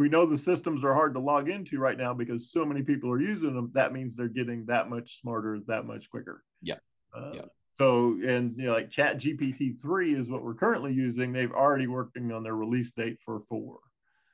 We 0.00 0.08
know 0.08 0.24
the 0.24 0.38
systems 0.38 0.82
are 0.82 0.94
hard 0.94 1.12
to 1.12 1.20
log 1.20 1.50
into 1.50 1.78
right 1.78 1.98
now 1.98 2.14
because 2.14 2.50
so 2.50 2.64
many 2.64 2.80
people 2.80 3.10
are 3.10 3.20
using 3.20 3.54
them. 3.54 3.70
That 3.74 3.92
means 3.92 4.16
they're 4.16 4.28
getting 4.28 4.64
that 4.64 4.88
much 4.88 5.20
smarter, 5.20 5.60
that 5.66 5.84
much 5.84 6.08
quicker. 6.08 6.42
Yeah. 6.62 6.76
Uh, 7.14 7.32
yeah. 7.34 7.42
So, 7.72 8.18
and 8.26 8.54
you 8.56 8.64
know, 8.64 8.72
like 8.72 8.90
Chat 8.90 9.18
GPT 9.18 9.78
3 9.78 10.14
is 10.14 10.30
what 10.30 10.42
we're 10.42 10.54
currently 10.54 10.94
using. 10.94 11.34
They've 11.34 11.52
already 11.52 11.86
working 11.86 12.32
on 12.32 12.42
their 12.42 12.54
release 12.54 12.92
date 12.92 13.18
for 13.26 13.42
four. 13.50 13.80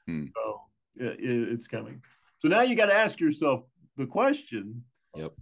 Hmm. 0.07 0.27
So 0.37 0.61
it, 0.95 1.19
it's 1.21 1.67
coming. 1.67 2.01
So 2.39 2.47
now 2.47 2.63
you 2.63 2.77
got 2.77 2.87
to 2.87 2.95
ask 2.95 3.19
yourself 3.19 3.65
the 3.97 4.07
question. 4.07 4.85
Yep. 5.17 5.33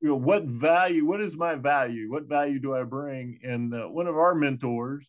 You 0.00 0.08
know, 0.08 0.16
what 0.16 0.44
value? 0.44 1.04
What 1.04 1.20
is 1.20 1.36
my 1.36 1.56
value? 1.56 2.10
What 2.10 2.24
value 2.24 2.58
do 2.58 2.74
I 2.74 2.84
bring? 2.84 3.38
And 3.42 3.74
uh, 3.74 3.88
one 3.88 4.06
of 4.06 4.16
our 4.16 4.34
mentors, 4.34 5.06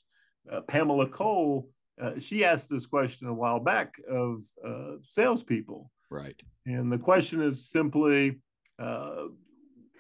uh, 0.52 0.62
Pamela 0.68 1.08
Cole, 1.08 1.70
uh, 2.02 2.20
she 2.20 2.44
asked 2.44 2.70
this 2.70 2.86
question 2.86 3.28
a 3.28 3.34
while 3.34 3.60
back 3.60 3.96
of 4.10 4.44
uh, 4.66 4.98
salespeople. 5.04 5.92
Right. 6.10 6.40
And 6.66 6.92
the 6.92 6.98
question 6.98 7.42
is 7.42 7.70
simply, 7.70 8.40
uh, 8.80 9.26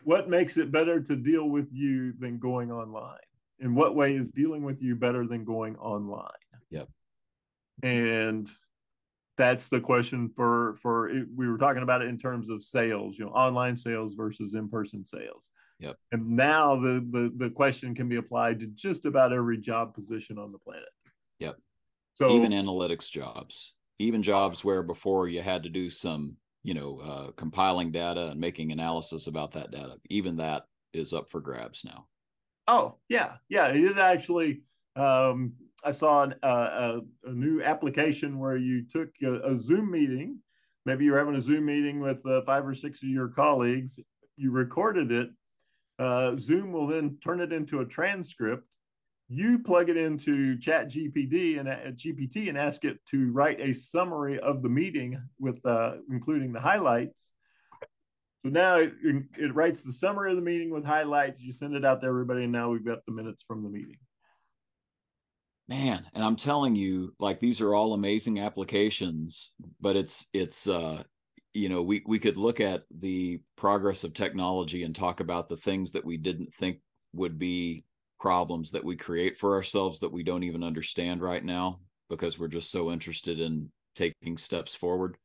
what 0.04 0.30
makes 0.30 0.58
it 0.58 0.72
better 0.72 1.00
to 1.02 1.16
deal 1.16 1.50
with 1.50 1.68
you 1.72 2.14
than 2.20 2.38
going 2.38 2.72
online? 2.72 3.18
In 3.60 3.74
what 3.74 3.96
way 3.96 4.16
is 4.16 4.32
dealing 4.32 4.64
with 4.64 4.82
you 4.82 4.96
better 4.96 5.26
than 5.26 5.46
going 5.46 5.78
online? 5.78 6.30
Yep. 6.70 6.90
And 7.84 8.50
that's 9.38 9.70
the 9.70 9.80
question 9.80 10.30
for 10.36 10.76
for 10.82 11.12
we 11.36 11.48
were 11.48 11.58
talking 11.58 11.84
about 11.84 12.02
it 12.02 12.08
in 12.08 12.18
terms 12.18 12.50
of 12.50 12.64
sales 12.64 13.18
you 13.18 13.26
know 13.26 13.32
online 13.32 13.76
sales 13.76 14.14
versus 14.14 14.54
in-person 14.54 15.06
sales 15.06 15.50
yep 15.80 15.98
and 16.12 16.28
now 16.28 16.76
the 16.76 17.06
the, 17.12 17.34
the 17.38 17.50
question 17.50 17.94
can 17.94 18.08
be 18.08 18.16
applied 18.16 18.60
to 18.60 18.68
just 18.68 19.06
about 19.06 19.34
every 19.34 19.58
job 19.58 19.94
position 19.94 20.38
on 20.38 20.52
the 20.52 20.58
planet 20.58 20.88
yep 21.40 21.58
so 22.16 22.32
even 22.32 22.52
analytics 22.52 23.12
jobs 23.12 23.74
even 24.00 24.24
jobs 24.24 24.64
where 24.64 24.84
before 24.84 25.28
you 25.28 25.42
had 25.42 25.64
to 25.64 25.70
do 25.70 25.90
some 25.90 26.36
you 26.64 26.74
know 26.74 27.00
uh, 27.00 27.32
compiling 27.32 27.92
data 27.92 28.30
and 28.30 28.40
making 28.40 28.72
analysis 28.72 29.28
about 29.28 29.52
that 29.52 29.72
data 29.72 29.96
even 30.10 30.38
that 30.38 30.64
is 30.94 31.14
up 31.14 31.30
for 31.30 31.40
grabs 31.40 31.86
now 31.86 32.08
oh 32.68 32.96
yeah 33.10 33.34
yeah 33.50 33.68
it 33.68 33.98
actually 33.98 34.62
um, 34.96 35.54
I 35.84 35.92
saw 35.92 36.24
an, 36.24 36.36
uh, 36.42 37.00
a, 37.26 37.30
a, 37.30 37.32
new 37.32 37.62
application 37.62 38.40
where 38.40 38.58
you 38.58 38.86
took 38.90 39.10
a, 39.24 39.52
a, 39.52 39.60
Zoom 39.60 39.92
meeting. 39.92 40.40
Maybe 40.86 41.06
you're 41.06 41.18
having 41.18 41.36
a 41.36 41.42
Zoom 41.42 41.66
meeting 41.66 42.00
with 42.00 42.26
uh, 42.26 42.42
five 42.46 42.66
or 42.66 42.74
six 42.74 43.04
of 43.04 43.10
your 43.10 43.28
colleagues. 43.28 44.00
You 44.38 44.52
recorded 44.52 45.12
it. 45.12 45.30
Uh, 46.00 46.36
Zoom 46.38 46.72
will 46.72 46.88
then 46.88 47.18
turn 47.24 47.40
it 47.40 47.54
into 47.54 47.82
a 47.82 47.86
transcript. 47.86 48.75
You 49.28 49.60
plug 49.60 49.90
it 49.90 49.98
into 49.98 50.58
Chat 50.60 50.90
GPT 50.90 51.60
and 51.60 51.68
uh, 51.68 51.92
GPT 51.96 52.50
and 52.50 52.58
ask 52.58 52.86
it 52.86 53.00
to 53.08 53.32
write 53.32 53.60
a 53.60 53.74
summary 53.74 54.40
of 54.40 54.62
the 54.62 54.70
meeting 54.70 55.20
with 55.40 55.66
uh, 55.66 55.96
including 56.12 56.54
the 56.54 56.60
highlights. 56.60 57.32
So 58.44 58.52
now 58.52 58.76
it, 58.76 58.94
it 59.38 59.56
writes 59.56 59.82
the 59.82 59.92
summary 59.92 60.30
of 60.30 60.36
the 60.36 60.44
meeting 60.44 60.70
with 60.70 60.86
highlights. 60.86 61.42
You 61.42 61.52
send 61.52 61.76
it 61.76 61.84
out 61.84 62.02
to 62.02 62.08
everybody, 62.08 62.44
and 62.44 62.52
now 62.52 62.70
we've 62.70 62.86
got 62.86 63.04
the 63.08 63.14
minutes 63.14 63.44
from 63.48 63.64
the 63.64 63.70
meeting 63.70 63.98
man 65.68 66.06
and 66.14 66.24
i'm 66.24 66.36
telling 66.36 66.76
you 66.76 67.14
like 67.20 67.40
these 67.40 67.60
are 67.62 67.74
all 67.74 67.94
amazing 67.94 68.40
applications 68.40 69.54
but 69.82 69.96
it's 69.96 70.28
it's 70.34 70.68
uh 70.68 71.02
you 71.54 71.70
know 71.70 71.82
we 71.82 72.04
we 72.06 72.20
could 72.20 72.38
look 72.38 72.60
at 72.60 72.84
the 73.00 73.42
progress 73.56 74.04
of 74.04 74.14
technology 74.14 74.84
and 74.84 74.96
talk 74.96 75.20
about 75.20 75.50
the 75.50 75.58
things 75.58 75.92
that 75.92 76.06
we 76.06 76.18
didn't 76.18 76.54
think 76.54 76.80
would 77.14 77.40
be 77.40 77.84
problems 78.26 78.72
that 78.72 78.84
we 78.84 78.96
create 78.96 79.38
for 79.38 79.54
ourselves 79.54 80.00
that 80.00 80.12
we 80.12 80.24
don't 80.24 80.42
even 80.42 80.64
understand 80.64 81.22
right 81.22 81.44
now 81.44 81.80
because 82.10 82.40
we're 82.40 82.48
just 82.48 82.72
so 82.72 82.92
interested 82.92 83.40
in 83.40 83.70
taking 83.96 84.36
steps 84.36 84.74
forward. 84.74 85.16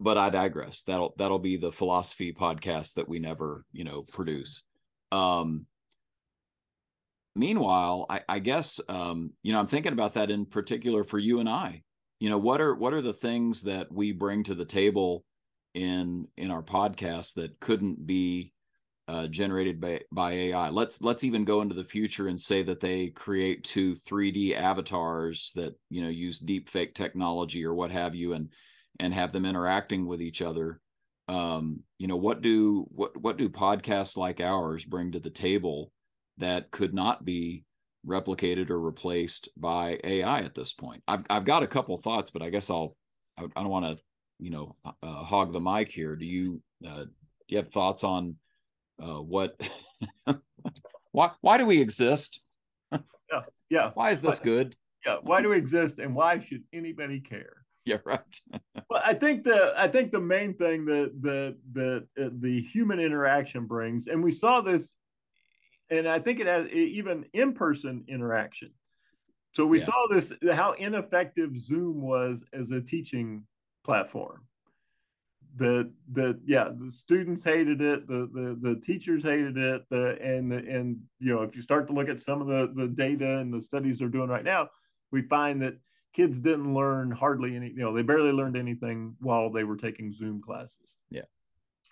But 0.00 0.18
i 0.18 0.28
digress. 0.28 0.82
That'll 0.82 1.14
that'll 1.18 1.38
be 1.38 1.56
the 1.56 1.70
philosophy 1.70 2.32
podcast 2.32 2.94
that 2.94 3.08
we 3.08 3.20
never 3.20 3.64
you 3.70 3.84
know 3.84 4.02
produce. 4.02 4.64
Um 5.12 5.66
meanwhile, 7.36 8.06
I, 8.10 8.22
I 8.28 8.40
guess 8.40 8.80
um, 8.88 9.30
you 9.44 9.52
know 9.52 9.60
I'm 9.60 9.68
thinking 9.68 9.92
about 9.92 10.14
that 10.14 10.32
in 10.32 10.46
particular 10.46 11.04
for 11.04 11.20
you 11.20 11.38
and 11.38 11.48
I. 11.48 11.84
You 12.18 12.28
know, 12.28 12.38
what 12.38 12.60
are 12.60 12.74
what 12.74 12.92
are 12.92 13.02
the 13.02 13.12
things 13.12 13.62
that 13.62 13.92
we 13.92 14.10
bring 14.10 14.42
to 14.44 14.56
the 14.56 14.64
table 14.64 15.24
in 15.74 16.26
in 16.36 16.50
our 16.50 16.62
podcast 16.62 17.34
that 17.34 17.60
couldn't 17.60 18.04
be 18.04 18.52
uh, 19.08 19.26
generated 19.28 19.80
by, 19.80 20.00
by 20.10 20.32
AI. 20.32 20.68
Let's 20.70 21.00
let's 21.00 21.24
even 21.24 21.44
go 21.44 21.62
into 21.62 21.74
the 21.74 21.84
future 21.84 22.28
and 22.28 22.40
say 22.40 22.62
that 22.64 22.80
they 22.80 23.08
create 23.08 23.62
two 23.62 23.94
3D 23.94 24.56
avatars 24.56 25.52
that 25.54 25.78
you 25.90 26.02
know 26.02 26.08
use 26.08 26.38
deep 26.38 26.68
fake 26.68 26.94
technology 26.94 27.64
or 27.64 27.74
what 27.74 27.90
have 27.92 28.14
you, 28.14 28.32
and 28.32 28.48
and 28.98 29.14
have 29.14 29.32
them 29.32 29.46
interacting 29.46 30.06
with 30.06 30.20
each 30.20 30.42
other. 30.42 30.80
Um, 31.28 31.80
you 31.98 32.08
know 32.08 32.16
what 32.16 32.42
do 32.42 32.86
what 32.90 33.16
what 33.16 33.36
do 33.36 33.48
podcasts 33.48 34.16
like 34.16 34.40
ours 34.40 34.84
bring 34.84 35.12
to 35.12 35.20
the 35.20 35.30
table 35.30 35.92
that 36.38 36.70
could 36.70 36.94
not 36.94 37.24
be 37.24 37.64
replicated 38.06 38.70
or 38.70 38.80
replaced 38.80 39.48
by 39.56 40.00
AI 40.02 40.40
at 40.40 40.54
this 40.54 40.72
point? 40.72 41.02
I've 41.06 41.24
I've 41.30 41.44
got 41.44 41.62
a 41.62 41.68
couple 41.68 41.96
thoughts, 41.96 42.30
but 42.30 42.42
I 42.42 42.50
guess 42.50 42.70
I'll 42.70 42.96
I, 43.38 43.44
I 43.54 43.62
don't 43.62 43.68
want 43.68 43.86
to 43.86 44.02
you 44.40 44.50
know 44.50 44.76
uh, 44.84 45.22
hog 45.22 45.52
the 45.52 45.60
mic 45.60 45.92
here. 45.92 46.16
Do 46.16 46.26
you 46.26 46.60
uh, 46.84 47.04
do 47.04 47.10
you 47.48 47.58
have 47.58 47.70
thoughts 47.70 48.02
on 48.02 48.36
uh, 49.02 49.20
what 49.20 49.60
why 51.12 51.30
why 51.40 51.58
do 51.58 51.66
we 51.66 51.80
exist? 51.80 52.40
Yeah 52.92 53.42
yeah. 53.70 53.90
Why 53.94 54.10
is 54.10 54.20
this 54.20 54.40
why, 54.40 54.44
good? 54.44 54.76
yeah 55.04 55.16
why 55.22 55.40
do 55.40 55.50
we 55.50 55.56
exist 55.56 55.98
and 55.98 56.14
why 56.14 56.38
should 56.38 56.64
anybody 56.72 57.20
care? 57.20 57.64
Yeah 57.84 57.98
right. 58.04 58.20
Well 58.90 59.02
i 59.04 59.14
think 59.14 59.44
the 59.44 59.74
i 59.76 59.88
think 59.88 60.12
the 60.12 60.20
main 60.20 60.54
thing 60.54 60.84
that 60.86 61.12
the 61.20 61.56
the 61.72 62.06
uh, 62.22 62.30
the 62.40 62.60
human 62.60 63.00
interaction 63.00 63.66
brings 63.66 64.06
and 64.06 64.22
we 64.22 64.30
saw 64.30 64.60
this 64.60 64.94
and 65.90 66.08
i 66.08 66.18
think 66.18 66.40
it 66.40 66.46
has 66.46 66.68
even 66.68 67.24
in-person 67.32 68.04
interaction. 68.08 68.70
So 69.52 69.64
we 69.64 69.78
yeah. 69.78 69.84
saw 69.84 70.06
this 70.10 70.32
how 70.52 70.72
ineffective 70.72 71.56
zoom 71.56 72.02
was 72.02 72.44
as 72.52 72.70
a 72.72 72.80
teaching 72.80 73.46
platform 73.84 74.46
the 75.56 75.90
the 76.12 76.38
yeah 76.44 76.68
the 76.78 76.90
students 76.90 77.42
hated 77.42 77.80
it 77.80 78.06
the 78.06 78.28
the, 78.32 78.58
the 78.60 78.80
teachers 78.80 79.22
hated 79.22 79.56
it 79.56 79.82
the 79.90 80.18
and 80.20 80.52
the, 80.52 80.56
and 80.56 80.98
you 81.18 81.34
know 81.34 81.42
if 81.42 81.56
you 81.56 81.62
start 81.62 81.86
to 81.86 81.92
look 81.92 82.08
at 82.08 82.20
some 82.20 82.40
of 82.40 82.46
the 82.46 82.72
the 82.74 82.88
data 82.88 83.38
and 83.38 83.52
the 83.52 83.60
studies 83.60 83.98
they're 83.98 84.08
doing 84.08 84.28
right 84.28 84.44
now 84.44 84.68
we 85.12 85.22
find 85.22 85.60
that 85.62 85.76
kids 86.12 86.38
didn't 86.38 86.74
learn 86.74 87.10
hardly 87.10 87.56
any 87.56 87.68
you 87.68 87.78
know 87.78 87.92
they 87.92 88.02
barely 88.02 88.32
learned 88.32 88.56
anything 88.56 89.14
while 89.20 89.50
they 89.50 89.64
were 89.64 89.76
taking 89.76 90.12
zoom 90.12 90.40
classes 90.42 90.98
yeah 91.10 91.22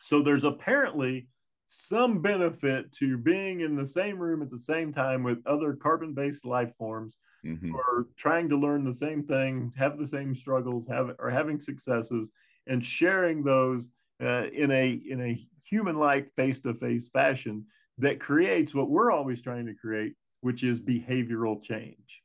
so 0.01 0.21
there's 0.21 0.45
apparently 0.45 1.27
some 1.67 2.21
benefit 2.21 2.93
to 2.93 3.17
being 3.17 3.61
in 3.61 3.75
the 3.75 3.87
same 3.87 4.19
room 4.19 4.43
at 4.43 4.51
the 4.51 4.59
same 4.59 4.93
time 4.93 5.23
with 5.23 5.39
other 5.47 5.73
carbon 5.73 6.13
based 6.13 6.45
life 6.45 6.73
forms 6.77 7.17
mm-hmm. 7.45 7.71
who 7.71 7.77
are 7.77 8.07
trying 8.17 8.49
to 8.49 8.57
learn 8.57 8.85
the 8.85 8.95
same 8.95 9.23
thing 9.23 9.73
have 9.77 9.99
the 9.99 10.07
same 10.07 10.35
struggles 10.35 10.87
have 10.87 11.13
or 11.19 11.31
having 11.31 11.59
successes 11.59 12.31
and 12.67 12.85
sharing 12.85 13.43
those 13.43 13.91
uh, 14.23 14.45
in 14.53 14.71
a 14.71 15.01
in 15.09 15.21
a 15.21 15.47
human 15.65 15.97
like 15.97 16.33
face 16.35 16.61
to 16.61 16.75
face 16.75 17.09
fashion 17.09 17.65
that 17.99 18.21
creates 18.21 18.75
what 18.75 18.91
we're 18.91 19.11
always 19.11 19.41
trying 19.41 19.67
to 19.67 19.75
create, 19.75 20.15
which 20.41 20.65
is 20.65 20.81
behavioral 20.81 21.63
change. 21.63 22.23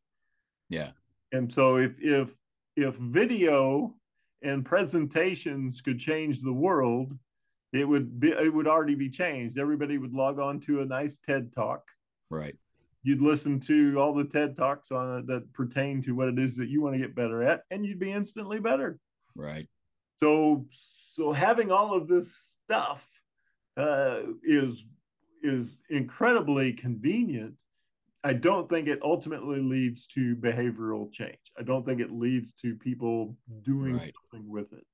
Yeah. 0.69 0.91
And 1.31 1.51
so 1.51 1.77
if 1.77 1.93
if 1.99 2.35
if 2.75 2.95
video 2.95 3.95
and 4.41 4.65
presentations 4.65 5.81
could 5.81 5.99
change 5.99 6.41
the 6.41 6.53
world, 6.53 7.17
it 7.73 7.87
would 7.87 8.19
be 8.19 8.29
it 8.29 8.53
would 8.53 8.67
already 8.67 8.95
be 8.95 9.09
changed. 9.09 9.57
Everybody 9.57 9.97
would 9.97 10.13
log 10.13 10.39
on 10.39 10.59
to 10.61 10.81
a 10.81 10.85
nice 10.85 11.17
TED 11.17 11.53
talk. 11.53 11.83
Right. 12.29 12.55
You'd 13.03 13.21
listen 13.21 13.59
to 13.61 13.97
all 13.97 14.13
the 14.13 14.25
TED 14.25 14.55
talks 14.55 14.91
on 14.91 15.19
it 15.19 15.27
that 15.27 15.53
pertain 15.53 16.01
to 16.03 16.11
what 16.11 16.27
it 16.27 16.37
is 16.37 16.57
that 16.57 16.67
you 16.67 16.81
want 16.81 16.95
to 16.95 16.99
get 16.99 17.15
better 17.15 17.43
at, 17.43 17.61
and 17.71 17.85
you'd 17.85 17.99
be 17.99 18.11
instantly 18.11 18.59
better. 18.59 18.99
Right. 19.35 19.67
So 20.19 20.65
so 20.69 21.31
having 21.31 21.71
all 21.71 21.93
of 21.93 22.07
this 22.07 22.57
stuff 22.65 23.09
uh, 23.77 24.19
is 24.43 24.85
is 25.41 25.81
incredibly 25.89 26.73
convenient. 26.73 27.53
I 28.25 28.33
don't 28.33 28.67
think 28.67 28.89
it 28.89 28.99
ultimately 29.01 29.61
leads 29.61 30.05
to 30.07 30.35
behavioral 30.35 31.09
change. 31.09 31.39
I 31.57 31.63
don't 31.63 31.85
think 31.85 32.01
it 32.01 32.11
leads 32.11 32.51
to 32.55 32.75
people 32.75 33.37
doing 33.63 33.93
right. 33.93 34.13
something 34.29 34.49
with 34.49 34.73
it. 34.73 34.85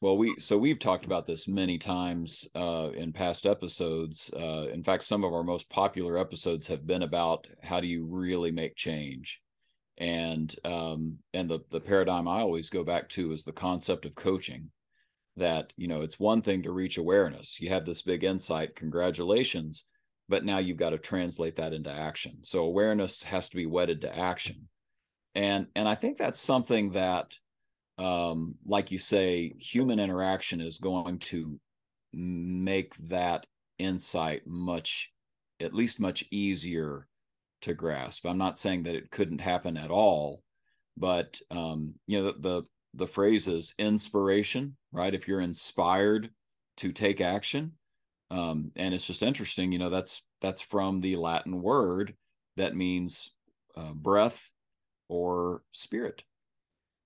Well, 0.00 0.16
we 0.16 0.34
so 0.38 0.56
we've 0.56 0.78
talked 0.78 1.04
about 1.04 1.26
this 1.26 1.46
many 1.46 1.76
times 1.76 2.48
uh, 2.54 2.88
in 2.94 3.12
past 3.12 3.44
episodes. 3.44 4.32
Uh, 4.32 4.68
in 4.72 4.82
fact, 4.82 5.02
some 5.02 5.24
of 5.24 5.34
our 5.34 5.42
most 5.42 5.68
popular 5.68 6.16
episodes 6.16 6.68
have 6.68 6.86
been 6.86 7.02
about 7.02 7.46
how 7.62 7.80
do 7.80 7.86
you 7.86 8.06
really 8.06 8.50
make 8.50 8.76
change 8.76 9.42
and 9.98 10.54
um, 10.64 11.18
and 11.34 11.50
the 11.50 11.60
the 11.70 11.80
paradigm 11.80 12.28
I 12.28 12.40
always 12.40 12.70
go 12.70 12.84
back 12.84 13.08
to 13.10 13.32
is 13.32 13.44
the 13.44 13.52
concept 13.52 14.06
of 14.06 14.14
coaching. 14.14 14.70
That 15.36 15.72
you 15.76 15.88
know, 15.88 16.00
it's 16.02 16.18
one 16.18 16.40
thing 16.40 16.62
to 16.62 16.72
reach 16.72 16.98
awareness. 16.98 17.60
You 17.60 17.68
have 17.70 17.84
this 17.84 18.02
big 18.02 18.24
insight, 18.24 18.74
congratulations, 18.74 19.84
but 20.28 20.44
now 20.44 20.58
you've 20.58 20.78
got 20.78 20.90
to 20.90 20.98
translate 20.98 21.56
that 21.56 21.72
into 21.72 21.92
action. 21.92 22.38
So 22.42 22.64
awareness 22.64 23.22
has 23.24 23.48
to 23.48 23.56
be 23.56 23.66
wedded 23.66 24.00
to 24.02 24.16
action, 24.16 24.68
and 25.34 25.66
and 25.74 25.88
I 25.88 25.94
think 25.94 26.16
that's 26.16 26.40
something 26.40 26.92
that, 26.92 27.36
um, 27.98 28.54
like 28.64 28.90
you 28.90 28.98
say, 28.98 29.52
human 29.58 29.98
interaction 30.00 30.60
is 30.60 30.78
going 30.78 31.18
to 31.18 31.58
make 32.12 32.94
that 33.08 33.46
insight 33.78 34.42
much, 34.46 35.12
at 35.60 35.74
least 35.74 36.00
much 36.00 36.24
easier 36.30 37.07
to 37.62 37.74
grasp. 37.74 38.26
I'm 38.26 38.38
not 38.38 38.58
saying 38.58 38.84
that 38.84 38.94
it 38.94 39.10
couldn't 39.10 39.40
happen 39.40 39.76
at 39.76 39.90
all, 39.90 40.42
but 40.96 41.40
um, 41.50 41.94
you 42.06 42.18
know 42.18 42.32
the, 42.32 42.38
the 42.40 42.62
the 42.94 43.06
phrase 43.06 43.46
is 43.48 43.74
inspiration, 43.78 44.76
right? 44.92 45.14
If 45.14 45.28
you're 45.28 45.40
inspired 45.40 46.30
to 46.78 46.92
take 46.92 47.20
action, 47.20 47.72
um, 48.30 48.72
and 48.76 48.94
it's 48.94 49.06
just 49.06 49.22
interesting, 49.22 49.72
you 49.72 49.78
know, 49.78 49.90
that's 49.90 50.22
that's 50.40 50.60
from 50.60 51.00
the 51.00 51.16
Latin 51.16 51.62
word 51.62 52.14
that 52.56 52.76
means 52.76 53.30
uh, 53.76 53.92
breath 53.92 54.50
or 55.08 55.62
spirit, 55.72 56.22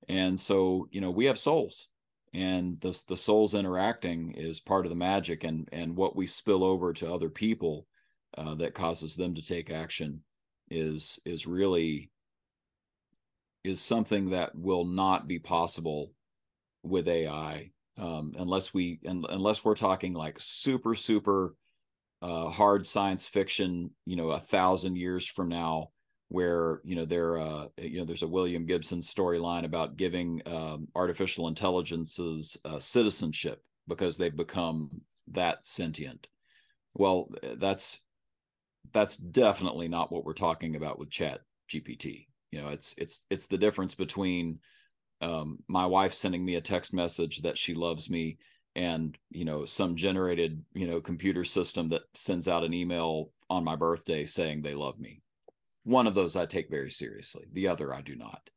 and 0.08 0.38
so 0.38 0.88
you 0.90 1.00
know 1.00 1.10
we 1.10 1.26
have 1.26 1.38
souls, 1.38 1.88
and 2.34 2.80
this 2.80 3.02
the 3.04 3.16
souls 3.16 3.54
interacting 3.54 4.32
is 4.32 4.60
part 4.60 4.86
of 4.86 4.90
the 4.90 4.96
magic, 4.96 5.44
and 5.44 5.68
and 5.72 5.96
what 5.96 6.16
we 6.16 6.26
spill 6.26 6.64
over 6.64 6.92
to 6.92 7.12
other 7.12 7.28
people 7.28 7.86
uh, 8.38 8.54
that 8.54 8.74
causes 8.74 9.16
them 9.16 9.34
to 9.34 9.42
take 9.42 9.70
action 9.70 10.22
is 10.72 11.20
is 11.24 11.46
really 11.46 12.10
is 13.64 13.80
something 13.80 14.30
that 14.30 14.54
will 14.54 14.84
not 14.84 15.28
be 15.28 15.38
possible 15.38 16.12
with 16.82 17.06
AI 17.06 17.70
um, 17.98 18.34
unless 18.38 18.72
we 18.72 18.98
unless 19.04 19.64
we're 19.64 19.74
talking 19.74 20.14
like 20.14 20.36
super 20.38 20.94
super 20.94 21.54
uh, 22.22 22.48
hard 22.48 22.86
science 22.86 23.26
fiction, 23.26 23.90
you 24.06 24.16
know, 24.16 24.30
a 24.30 24.40
thousand 24.40 24.96
years 24.96 25.26
from 25.26 25.48
now, 25.48 25.90
where 26.28 26.80
you 26.84 26.96
know 26.96 27.04
there 27.04 27.38
uh, 27.38 27.66
you 27.78 27.98
know 27.98 28.04
there's 28.04 28.22
a 28.22 28.28
William 28.28 28.64
Gibson 28.64 29.00
storyline 29.00 29.64
about 29.64 29.96
giving 29.96 30.40
um, 30.46 30.88
artificial 30.94 31.48
intelligences 31.48 32.56
uh, 32.64 32.78
citizenship 32.78 33.62
because 33.88 34.16
they've 34.16 34.36
become 34.36 34.90
that 35.32 35.64
sentient. 35.64 36.28
Well, 36.94 37.28
that's 37.56 38.00
that's 38.92 39.16
definitely 39.16 39.88
not 39.88 40.10
what 40.10 40.24
we're 40.24 40.32
talking 40.32 40.76
about 40.76 40.98
with 40.98 41.10
chat 41.10 41.40
gpt 41.70 42.26
you 42.50 42.60
know 42.60 42.68
it's 42.68 42.94
it's 42.98 43.26
it's 43.30 43.46
the 43.46 43.58
difference 43.58 43.94
between 43.94 44.58
um, 45.20 45.58
my 45.68 45.86
wife 45.86 46.12
sending 46.12 46.44
me 46.44 46.56
a 46.56 46.60
text 46.60 46.92
message 46.92 47.42
that 47.42 47.56
she 47.56 47.74
loves 47.74 48.10
me 48.10 48.38
and 48.74 49.16
you 49.30 49.44
know 49.44 49.64
some 49.64 49.96
generated 49.96 50.62
you 50.74 50.86
know 50.86 51.00
computer 51.00 51.44
system 51.44 51.88
that 51.90 52.02
sends 52.14 52.48
out 52.48 52.64
an 52.64 52.74
email 52.74 53.30
on 53.50 53.64
my 53.64 53.76
birthday 53.76 54.24
saying 54.24 54.62
they 54.62 54.74
love 54.74 54.98
me. 54.98 55.20
One 55.84 56.06
of 56.06 56.14
those 56.14 56.36
i 56.36 56.46
take 56.46 56.70
very 56.70 56.90
seriously. 56.90 57.46
The 57.52 57.68
other 57.68 57.94
i 57.94 58.00
do 58.00 58.16
not. 58.16 58.50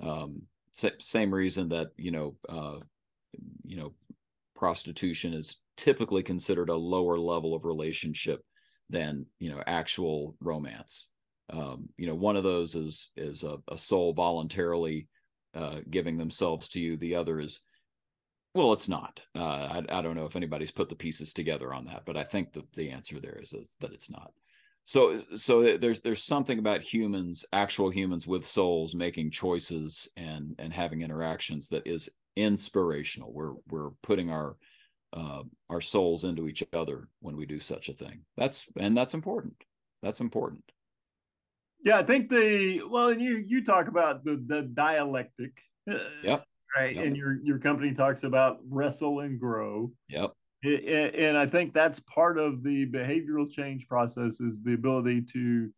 Um, 0.00 0.42
same 0.98 1.32
reason 1.32 1.68
that 1.68 1.88
you 1.96 2.10
know 2.10 2.36
uh, 2.48 2.80
you 3.64 3.76
know 3.76 3.94
prostitution 4.56 5.32
is 5.32 5.56
typically 5.76 6.22
considered 6.22 6.68
a 6.68 6.74
lower 6.74 7.18
level 7.18 7.54
of 7.54 7.64
relationship 7.64 8.44
than 8.90 9.26
you 9.38 9.50
know 9.50 9.62
actual 9.66 10.36
romance. 10.40 11.08
Um, 11.50 11.88
you 11.96 12.06
know 12.06 12.14
one 12.14 12.36
of 12.36 12.44
those 12.44 12.74
is 12.74 13.10
is 13.16 13.44
a, 13.44 13.58
a 13.70 13.78
soul 13.78 14.12
voluntarily 14.12 15.08
uh, 15.54 15.80
giving 15.90 16.16
themselves 16.16 16.68
to 16.70 16.80
you. 16.80 16.96
The 16.96 17.14
other 17.16 17.40
is 17.40 17.60
well 18.54 18.72
it's 18.72 18.88
not. 18.88 19.22
Uh, 19.36 19.82
I, 19.88 19.98
I 19.98 20.02
don't 20.02 20.16
know 20.16 20.26
if 20.26 20.36
anybody's 20.36 20.70
put 20.70 20.88
the 20.88 20.94
pieces 20.94 21.32
together 21.32 21.74
on 21.74 21.86
that 21.86 22.04
but 22.06 22.16
i 22.16 22.22
think 22.24 22.52
that 22.52 22.70
the 22.72 22.90
answer 22.90 23.20
there 23.20 23.38
is, 23.40 23.52
is 23.52 23.76
that 23.80 23.92
it's 23.92 24.10
not. 24.10 24.32
So 24.84 25.20
so 25.36 25.76
there's 25.78 26.00
there's 26.00 26.22
something 26.22 26.58
about 26.58 26.82
humans 26.82 27.44
actual 27.52 27.88
humans 27.88 28.26
with 28.26 28.46
souls 28.46 28.94
making 28.94 29.30
choices 29.30 30.08
and 30.16 30.54
and 30.58 30.72
having 30.72 31.02
interactions 31.02 31.68
that 31.68 31.86
is 31.86 32.10
inspirational. 32.36 33.32
We're 33.32 33.54
we're 33.68 33.90
putting 34.02 34.30
our 34.30 34.56
uh, 35.14 35.42
our 35.70 35.80
souls 35.80 36.24
into 36.24 36.48
each 36.48 36.62
other 36.72 37.08
when 37.20 37.36
we 37.36 37.46
do 37.46 37.60
such 37.60 37.88
a 37.88 37.92
thing. 37.92 38.22
That's 38.36 38.66
and 38.78 38.96
that's 38.96 39.14
important. 39.14 39.54
That's 40.02 40.20
important. 40.20 40.64
Yeah, 41.82 41.98
I 41.98 42.02
think 42.02 42.28
the 42.28 42.82
well, 42.88 43.08
and 43.08 43.22
you 43.22 43.44
you 43.46 43.64
talk 43.64 43.88
about 43.88 44.24
the 44.24 44.42
the 44.46 44.62
dialectic. 44.62 45.60
Uh, 45.88 45.98
yep. 46.22 46.44
Right, 46.76 46.96
yep. 46.96 47.04
and 47.04 47.16
your 47.16 47.38
your 47.44 47.58
company 47.58 47.94
talks 47.94 48.24
about 48.24 48.58
wrestle 48.68 49.20
and 49.20 49.38
grow. 49.38 49.92
Yep. 50.08 50.32
and 50.64 51.36
I 51.36 51.46
think 51.46 51.72
that's 51.72 52.00
part 52.00 52.38
of 52.38 52.64
the 52.64 52.86
behavioral 52.86 53.50
change 53.50 53.86
process 53.86 54.40
is 54.40 54.62
the 54.62 54.74
ability 54.74 55.22
to 55.32 55.70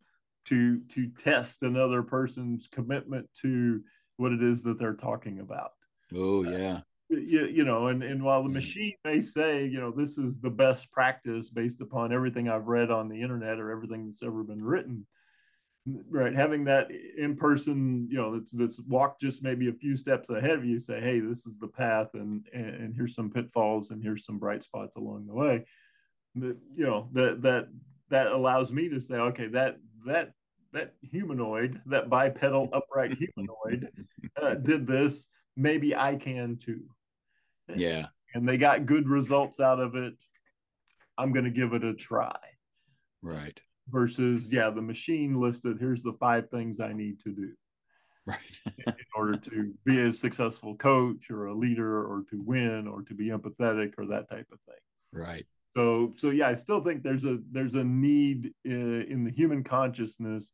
to 0.45 0.79
to 0.79 1.09
test 1.19 1.61
another 1.61 2.01
person's 2.01 2.67
commitment 2.67 3.27
to 3.41 3.81
what 4.15 4.31
it 4.31 4.41
is 4.41 4.63
that 4.63 4.79
they're 4.79 4.95
talking 4.95 5.39
about. 5.39 5.71
Oh 6.15 6.43
yeah. 6.43 6.79
You, 7.09 7.45
you 7.45 7.63
know, 7.63 7.87
and, 7.87 8.03
and 8.03 8.21
while 8.21 8.43
the 8.43 8.49
machine 8.49 8.93
may 9.05 9.21
say, 9.21 9.65
you 9.65 9.79
know, 9.79 9.91
this 9.91 10.17
is 10.17 10.39
the 10.39 10.49
best 10.49 10.91
practice 10.91 11.49
based 11.49 11.79
upon 11.79 12.11
everything 12.11 12.49
I've 12.49 12.67
read 12.67 12.91
on 12.91 13.07
the 13.07 13.21
internet 13.21 13.59
or 13.59 13.71
everything 13.71 14.05
that's 14.05 14.23
ever 14.23 14.43
been 14.43 14.61
written, 14.61 15.07
right? 16.09 16.35
Having 16.35 16.65
that 16.65 16.89
in 17.17 17.37
person, 17.37 18.07
you 18.11 18.17
know, 18.17 18.37
that's 18.37 18.51
that's 18.51 18.81
walk 18.81 19.21
just 19.21 19.41
maybe 19.41 19.69
a 19.69 19.73
few 19.73 19.95
steps 19.95 20.29
ahead 20.29 20.57
of 20.57 20.65
you, 20.65 20.79
say, 20.79 20.99
hey, 20.99 21.21
this 21.21 21.45
is 21.45 21.57
the 21.57 21.67
path, 21.69 22.09
and 22.13 22.45
and, 22.53 22.75
and 22.75 22.95
here's 22.95 23.15
some 23.15 23.29
pitfalls, 23.29 23.91
and 23.91 24.03
here's 24.03 24.25
some 24.25 24.37
bright 24.37 24.63
spots 24.63 24.97
along 24.97 25.27
the 25.27 25.33
way. 25.33 25.65
That 26.35 26.57
you 26.75 26.85
know 26.85 27.07
that 27.13 27.41
that 27.41 27.67
that 28.09 28.27
allows 28.27 28.73
me 28.73 28.89
to 28.89 28.99
say, 28.99 29.15
okay, 29.15 29.47
that 29.47 29.77
that 30.05 30.31
that 30.73 30.93
humanoid, 31.01 31.81
that 31.85 32.09
bipedal 32.09 32.69
upright 32.73 33.17
humanoid, 33.17 33.89
uh, 34.41 34.55
did 34.55 34.85
this. 34.85 35.29
Maybe 35.55 35.95
I 35.95 36.15
can 36.15 36.57
too. 36.57 36.81
Yeah. 37.75 38.07
And 38.33 38.47
they 38.47 38.57
got 38.57 38.85
good 38.85 39.07
results 39.07 39.59
out 39.59 39.79
of 39.79 39.95
it. 39.95 40.13
I'm 41.17 41.31
going 41.31 41.45
to 41.45 41.49
give 41.49 41.73
it 41.73 41.83
a 41.83 41.93
try. 41.93 42.35
Right. 43.23 43.57
Versus, 43.89 44.51
yeah, 44.51 44.69
the 44.69 44.81
machine 44.81 45.39
listed, 45.39 45.77
here's 45.79 46.03
the 46.03 46.13
five 46.19 46.49
things 46.49 46.79
I 46.79 46.91
need 46.91 47.19
to 47.21 47.31
do. 47.31 47.53
Right. 48.27 48.37
in 48.85 48.93
order 49.15 49.37
to 49.37 49.73
be 49.85 50.01
a 50.01 50.11
successful 50.11 50.75
coach 50.75 51.31
or 51.31 51.45
a 51.45 51.55
leader 51.55 52.05
or 52.05 52.25
to 52.29 52.41
win 52.43 52.85
or 52.85 53.01
to 53.03 53.13
be 53.15 53.29
empathetic 53.29 53.93
or 53.97 54.05
that 54.07 54.29
type 54.29 54.47
of 54.51 54.59
thing. 54.67 54.75
Right. 55.13 55.45
So, 55.75 56.11
so 56.15 56.31
yeah, 56.31 56.49
I 56.49 56.53
still 56.53 56.83
think 56.83 57.01
there's 57.03 57.25
a 57.25 57.37
there's 57.51 57.75
a 57.75 57.83
need 57.83 58.51
in, 58.65 59.03
in 59.03 59.23
the 59.23 59.31
human 59.31 59.63
consciousness 59.63 60.51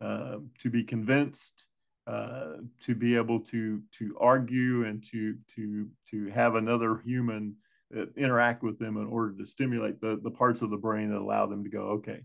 uh, 0.00 0.36
to 0.58 0.70
be 0.70 0.84
convinced, 0.84 1.66
uh, 2.06 2.56
to 2.80 2.94
be 2.94 3.16
able 3.16 3.40
to 3.40 3.80
to 3.98 4.16
argue, 4.20 4.84
and 4.84 5.02
to 5.10 5.36
to 5.54 5.88
to 6.10 6.28
have 6.30 6.54
another 6.54 7.00
human 7.04 7.56
uh, 7.96 8.06
interact 8.16 8.62
with 8.62 8.78
them 8.78 8.96
in 8.96 9.06
order 9.06 9.34
to 9.36 9.44
stimulate 9.44 10.00
the 10.00 10.20
the 10.22 10.30
parts 10.30 10.62
of 10.62 10.70
the 10.70 10.76
brain 10.76 11.10
that 11.10 11.18
allow 11.18 11.46
them 11.46 11.64
to 11.64 11.70
go, 11.70 11.82
okay, 11.82 12.20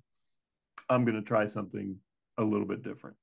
I'm 0.90 1.06
going 1.06 1.16
to 1.16 1.22
try 1.22 1.46
something 1.46 1.96
a 2.38 2.44
little 2.44 2.66
bit 2.66 2.84
different. 2.84 3.18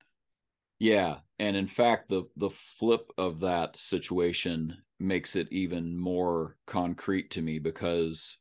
Yeah, 0.79 1.17
and 1.39 1.57
in 1.57 1.67
fact, 1.67 2.09
the 2.09 2.25
the 2.37 2.51
flip 2.51 3.11
of 3.19 3.41
that 3.41 3.77
situation 3.77 4.77
makes 4.99 5.37
it 5.37 5.49
even 5.51 5.99
more 5.99 6.57
concrete 6.67 7.31
to 7.31 7.43
me 7.43 7.59
because 7.59 8.39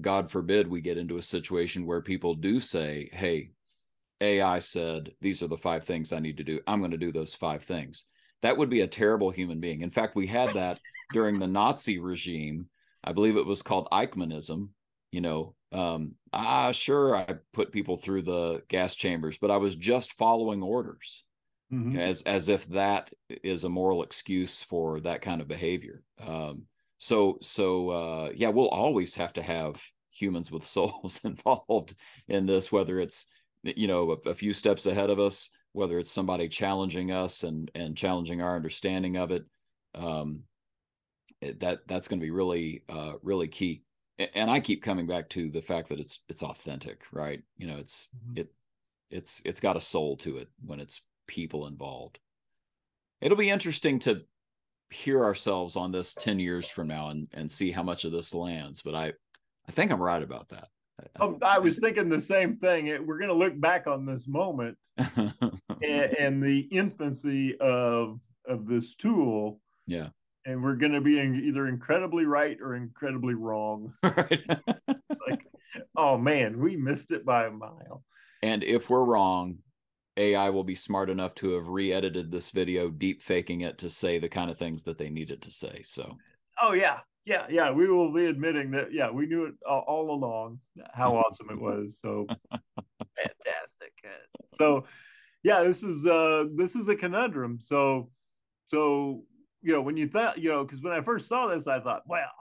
God 0.00 0.30
forbid 0.30 0.66
we 0.66 0.80
get 0.80 0.98
into 0.98 1.18
a 1.18 1.22
situation 1.22 1.86
where 1.86 2.00
people 2.00 2.34
do 2.34 2.60
say, 2.60 3.08
Hey, 3.12 3.50
AI 4.22 4.58
said, 4.58 5.12
These 5.20 5.42
are 5.42 5.48
the 5.48 5.58
five 5.58 5.84
things 5.84 6.12
I 6.12 6.20
need 6.20 6.36
to 6.38 6.44
do. 6.44 6.60
I'm 6.66 6.78
going 6.78 6.90
to 6.92 6.96
do 6.96 7.12
those 7.12 7.34
five 7.34 7.62
things. 7.62 8.04
That 8.42 8.56
would 8.56 8.70
be 8.70 8.80
a 8.80 8.86
terrible 8.86 9.30
human 9.30 9.60
being. 9.60 9.82
In 9.82 9.90
fact, 9.90 10.16
we 10.16 10.26
had 10.26 10.54
that 10.54 10.80
during 11.12 11.38
the 11.38 11.46
Nazi 11.46 11.98
regime. 11.98 12.68
I 13.04 13.12
believe 13.12 13.36
it 13.36 13.46
was 13.46 13.62
called 13.62 13.88
Eichmannism. 13.92 14.68
You 15.10 15.20
know, 15.20 15.54
um, 15.72 16.14
ah, 16.32 16.72
sure, 16.72 17.14
I 17.14 17.34
put 17.52 17.72
people 17.72 17.96
through 17.96 18.22
the 18.22 18.62
gas 18.68 18.96
chambers, 18.96 19.38
but 19.38 19.50
I 19.50 19.58
was 19.58 19.76
just 19.76 20.12
following 20.14 20.62
orders. 20.62 21.24
Mm-hmm. 21.72 21.98
As 21.98 22.22
as 22.22 22.48
if 22.48 22.66
that 22.68 23.10
is 23.28 23.64
a 23.64 23.68
moral 23.68 24.02
excuse 24.02 24.62
for 24.62 25.00
that 25.00 25.22
kind 25.22 25.40
of 25.40 25.48
behavior. 25.48 26.02
Um, 26.20 26.66
so 27.02 27.36
so 27.42 27.88
uh, 27.90 28.30
yeah 28.34 28.48
we'll 28.48 28.68
always 28.68 29.16
have 29.16 29.32
to 29.32 29.42
have 29.42 29.82
humans 30.10 30.52
with 30.52 30.64
souls 30.76 31.20
involved 31.24 31.94
in 32.28 32.46
this 32.46 32.70
whether 32.70 33.00
it's 33.00 33.26
you 33.62 33.86
know 33.86 34.12
a, 34.12 34.30
a, 34.30 34.34
few 34.34 34.52
steps 34.52 34.86
ahead 34.86 35.10
of 35.10 35.18
us 35.18 35.50
whether 35.72 35.98
it's 35.98 36.10
somebody 36.10 36.48
challenging 36.48 37.10
us 37.10 37.42
and 37.42 37.70
and 37.74 37.96
challenging 37.96 38.42
our 38.42 38.56
understanding 38.56 39.16
of 39.16 39.30
it 39.30 39.44
um, 39.94 40.42
that 41.40 41.80
that's 41.86 42.08
going 42.08 42.20
to 42.20 42.24
be 42.24 42.30
really 42.30 42.82
uh, 42.88 43.14
really 43.22 43.48
key 43.48 43.82
and 44.34 44.50
i 44.50 44.60
keep 44.60 44.82
coming 44.82 45.06
back 45.06 45.28
to 45.28 45.50
the 45.50 45.62
fact 45.62 45.88
that 45.88 46.00
it's 46.00 46.20
it's 46.28 46.42
authentic 46.42 47.02
right 47.12 47.42
you 47.56 47.66
know 47.66 47.76
it's 47.76 48.08
mm-hmm. 48.16 48.40
it 48.40 48.52
it's 49.10 49.42
it's 49.44 49.60
got 49.60 49.76
a 49.76 49.80
soul 49.80 50.16
to 50.16 50.38
it 50.38 50.48
when 50.64 50.80
it's 50.80 51.02
people 51.26 51.66
involved 51.66 52.18
it'll 53.20 53.38
be 53.38 53.50
interesting 53.50 53.98
to 53.98 54.22
hear 54.92 55.24
ourselves 55.24 55.76
on 55.76 55.90
this 55.90 56.14
10 56.14 56.38
years 56.38 56.68
from 56.68 56.88
now 56.88 57.08
and, 57.08 57.28
and 57.32 57.50
see 57.50 57.70
how 57.70 57.82
much 57.82 58.04
of 58.04 58.12
this 58.12 58.34
lands. 58.34 58.82
But 58.82 58.94
I, 58.94 59.12
I 59.66 59.72
think 59.72 59.90
I'm 59.90 60.02
right 60.02 60.22
about 60.22 60.50
that. 60.50 60.68
Oh, 61.20 61.38
I 61.42 61.58
was 61.58 61.78
thinking 61.78 62.08
the 62.08 62.20
same 62.20 62.56
thing. 62.56 62.86
We're 63.06 63.18
going 63.18 63.28
to 63.28 63.34
look 63.34 63.58
back 63.60 63.86
on 63.86 64.06
this 64.06 64.28
moment 64.28 64.78
and, 64.96 65.42
and, 65.82 66.42
the 66.42 66.60
infancy 66.70 67.56
of 67.58 68.20
of 68.46 68.66
this 68.66 68.94
tool. 68.94 69.60
Yeah. 69.86 70.08
And 70.44 70.62
we're 70.62 70.76
going 70.76 70.92
to 70.92 71.00
be 71.00 71.20
either 71.20 71.68
incredibly 71.68 72.26
right 72.26 72.58
or 72.60 72.74
incredibly 72.74 73.34
wrong. 73.34 73.92
Right. 74.02 74.42
like, 75.28 75.46
oh 75.96 76.18
man, 76.18 76.58
we 76.58 76.76
missed 76.76 77.12
it 77.12 77.24
by 77.24 77.46
a 77.46 77.50
mile. 77.50 78.02
And 78.42 78.64
if 78.64 78.90
we're 78.90 79.04
wrong, 79.04 79.58
AI 80.16 80.50
will 80.50 80.64
be 80.64 80.74
smart 80.74 81.10
enough 81.10 81.34
to 81.36 81.54
have 81.54 81.68
re-edited 81.68 82.30
this 82.30 82.50
video, 82.50 82.90
deep 82.90 83.22
faking 83.22 83.62
it 83.62 83.78
to 83.78 83.88
say 83.88 84.18
the 84.18 84.28
kind 84.28 84.50
of 84.50 84.58
things 84.58 84.82
that 84.82 84.98
they 84.98 85.10
needed 85.10 85.42
to 85.42 85.50
say. 85.50 85.82
So, 85.84 86.16
oh 86.60 86.72
yeah, 86.72 86.98
yeah, 87.24 87.46
yeah, 87.48 87.70
we 87.70 87.88
will 87.88 88.12
be 88.12 88.26
admitting 88.26 88.70
that. 88.72 88.92
Yeah, 88.92 89.10
we 89.10 89.26
knew 89.26 89.44
it 89.44 89.54
all, 89.66 89.84
all 89.86 90.10
along 90.14 90.58
how 90.92 91.16
awesome 91.16 91.48
it 91.50 91.60
was. 91.60 91.98
So 91.98 92.26
fantastic. 92.50 93.92
So, 94.54 94.84
yeah, 95.42 95.62
this 95.62 95.82
is 95.82 96.06
uh 96.06 96.44
this 96.54 96.76
is 96.76 96.88
a 96.88 96.96
conundrum. 96.96 97.58
So, 97.60 98.10
so 98.68 99.24
you 99.62 99.72
know 99.72 99.82
when 99.82 99.96
you 99.96 100.08
thought 100.08 100.38
you 100.38 100.48
know 100.48 100.64
because 100.64 100.82
when 100.82 100.92
I 100.92 101.00
first 101.00 101.28
saw 101.28 101.46
this, 101.46 101.66
I 101.66 101.80
thought, 101.80 102.02
well, 102.06 102.32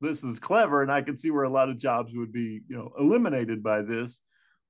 this 0.00 0.24
is 0.24 0.38
clever, 0.38 0.82
and 0.82 0.92
I 0.92 1.02
could 1.02 1.18
see 1.18 1.30
where 1.30 1.44
a 1.44 1.50
lot 1.50 1.70
of 1.70 1.78
jobs 1.78 2.12
would 2.14 2.32
be 2.32 2.60
you 2.68 2.76
know 2.76 2.92
eliminated 2.98 3.62
by 3.62 3.82
this. 3.82 4.22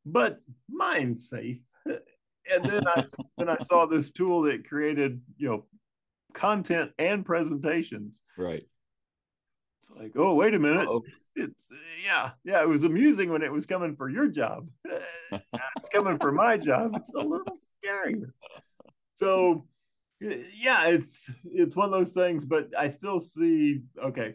But 0.04 0.38
mine's 0.68 1.28
safe 1.28 1.58
and 2.52 2.64
then 2.64 2.86
I 2.86 3.04
then 3.38 3.48
I 3.48 3.58
saw 3.58 3.86
this 3.86 4.10
tool 4.10 4.42
that 4.42 4.68
created 4.68 5.20
you 5.36 5.48
know 5.48 5.66
content 6.32 6.92
and 6.98 7.24
presentations. 7.24 8.22
Right. 8.36 8.64
It's 9.88 9.98
like, 9.98 10.12
oh 10.16 10.34
wait 10.34 10.54
a 10.54 10.58
minute. 10.58 10.88
Uh-oh. 10.88 11.02
It's 11.34 11.70
yeah, 12.04 12.30
yeah. 12.44 12.62
It 12.62 12.68
was 12.68 12.84
amusing 12.84 13.30
when 13.30 13.42
it 13.42 13.52
was 13.52 13.66
coming 13.66 13.94
for 13.94 14.08
your 14.08 14.26
job. 14.26 14.68
it's 15.32 15.88
coming 15.92 16.18
for 16.18 16.32
my 16.32 16.56
job. 16.56 16.96
It's 16.96 17.14
a 17.14 17.20
little 17.20 17.58
scary. 17.58 18.22
So 19.16 19.66
yeah, 20.20 20.86
it's 20.86 21.30
it's 21.44 21.76
one 21.76 21.86
of 21.86 21.92
those 21.92 22.12
things, 22.12 22.44
but 22.44 22.68
I 22.76 22.88
still 22.88 23.20
see 23.20 23.82
okay 24.02 24.34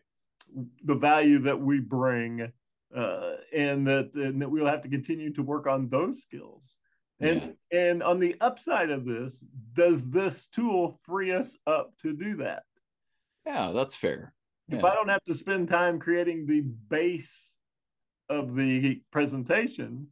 the 0.84 0.96
value 0.96 1.40
that 1.40 1.60
we 1.60 1.80
bring 1.80 2.52
uh, 2.96 3.32
and 3.54 3.88
that 3.88 4.14
and 4.16 4.42
that 4.42 4.50
we'll 4.50 4.66
have 4.66 4.82
to 4.82 4.90
continue 4.90 5.34
to 5.34 5.44
work 5.44 5.66
on 5.66 5.90
those 5.90 6.22
skills 6.22 6.78
and 7.22 7.56
yeah. 7.72 7.80
and 7.80 8.04
on 8.04 8.20
the 8.20 8.36
upside 8.42 8.90
of 8.90 9.06
this, 9.06 9.46
does 9.74 10.10
this 10.10 10.48
tool 10.48 11.00
free 11.04 11.32
us 11.32 11.56
up 11.68 11.98
to 12.02 12.14
do 12.14 12.36
that? 12.38 12.64
Yeah, 13.46 13.72
that's 13.72 13.96
fair. 13.96 14.34
Yeah. 14.68 14.78
If 14.78 14.84
I 14.84 14.96
don't 14.96 15.10
have 15.10 15.24
to 15.26 15.34
spend 15.34 15.68
time 15.68 16.00
creating 16.00 16.46
the 16.46 16.62
base 16.62 17.58
of 18.30 18.56
the 18.56 19.02
presentation, 19.12 20.08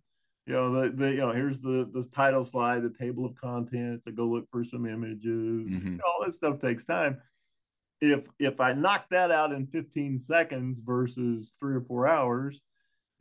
you 0.45 0.53
know, 0.53 0.81
the, 0.81 0.95
the 0.95 1.11
you 1.11 1.17
know, 1.17 1.31
here's 1.31 1.61
the 1.61 1.89
the 1.93 2.07
title 2.13 2.43
slide, 2.43 2.83
the 2.83 2.93
table 2.97 3.25
of 3.25 3.35
contents, 3.35 4.05
I 4.07 4.11
go 4.11 4.25
look 4.25 4.45
for 4.51 4.63
some 4.63 4.85
images, 4.85 5.67
mm-hmm. 5.67 5.87
you 5.87 5.97
know, 5.97 6.03
all 6.05 6.25
this 6.25 6.37
stuff 6.37 6.59
takes 6.59 6.85
time. 6.85 7.21
If 8.01 8.27
if 8.39 8.59
I 8.59 8.73
knock 8.73 9.05
that 9.11 9.31
out 9.31 9.51
in 9.51 9.67
15 9.67 10.17
seconds 10.19 10.79
versus 10.79 11.53
three 11.59 11.75
or 11.75 11.81
four 11.81 12.07
hours, 12.07 12.61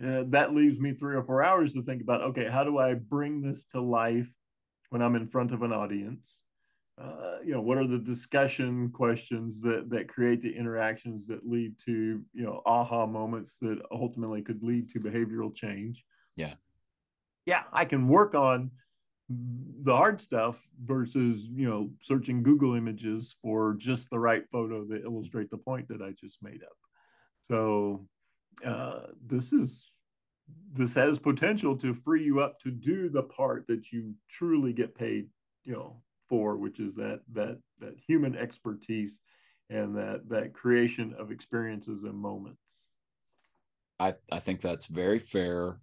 uh, 0.05 0.25
that 0.29 0.55
leaves 0.55 0.79
me 0.79 0.93
three 0.93 1.17
or 1.17 1.25
four 1.25 1.43
hours 1.43 1.75
to 1.75 1.83
think 1.83 2.01
about 2.03 2.23
okay 2.23 2.49
how 2.49 2.63
do 2.63 2.79
i 2.79 2.95
bring 2.95 3.41
this 3.41 3.65
to 3.65 3.81
life 3.81 4.29
when 4.91 5.03
i'm 5.03 5.17
in 5.17 5.27
front 5.27 5.53
of 5.53 5.63
an 5.63 5.73
audience 5.73 6.45
uh, 7.01 7.37
you 7.45 7.53
know 7.53 7.61
what 7.61 7.79
are 7.79 7.87
the 7.87 7.99
discussion 7.99 8.91
questions 8.91 9.61
that 9.61 9.89
that 9.91 10.09
create 10.09 10.43
the 10.43 10.55
interactions 10.55 11.27
that 11.27 11.49
lead 11.49 11.79
to 11.79 12.23
you 12.33 12.45
know 12.45 12.63
aha 12.67 13.07
moments 13.07 13.57
that 13.59 13.79
ultimately 13.91 14.43
could 14.43 14.63
lead 14.63 14.89
to 14.91 15.01
behavioral 15.01 15.55
change? 15.55 16.05
Yeah. 16.37 16.55
Yeah 17.47 17.63
i 17.73 17.85
can 17.85 18.09
work 18.09 18.35
on 18.35 18.71
the 19.31 19.95
hard 19.95 20.21
stuff 20.21 20.67
versus 20.85 21.49
you 21.53 21.69
know 21.69 21.91
searching 22.01 22.43
google 22.43 22.75
images 22.75 23.37
for 23.43 23.75
just 23.75 24.09
the 24.09 24.19
right 24.19 24.45
photo 24.51 24.85
that 24.87 25.05
illustrate 25.05 25.51
the 25.51 25.59
point 25.59 25.87
that 25.89 26.01
i 26.01 26.11
just 26.13 26.43
made 26.43 26.63
up. 26.63 26.77
So 27.43 28.07
uh, 28.65 29.01
this 29.27 29.53
is 29.53 29.93
this 30.73 30.95
has 30.95 31.19
potential 31.19 31.77
to 31.77 31.93
free 31.93 32.25
you 32.25 32.41
up 32.41 32.59
to 32.61 32.71
do 32.71 33.09
the 33.09 33.23
part 33.23 33.67
that 33.67 33.93
you 33.93 34.15
truly 34.31 34.73
get 34.73 34.95
paid, 34.95 35.29
you 35.65 35.73
know, 35.73 36.03
for, 36.29 36.57
which 36.57 36.81
is 36.81 36.95
that 36.95 37.21
that 37.33 37.59
that 37.81 37.95
human 38.07 38.37
expertise 38.37 39.21
and 39.71 39.97
that 39.97 40.29
that 40.29 40.53
creation 40.53 41.15
of 41.19 41.31
experiences 41.31 42.05
and 42.05 42.15
moments. 42.15 42.89
I 43.99 44.15
I 44.31 44.39
think 44.39 44.61
that's 44.61 44.87
very 44.87 45.19
fair. 45.19 45.81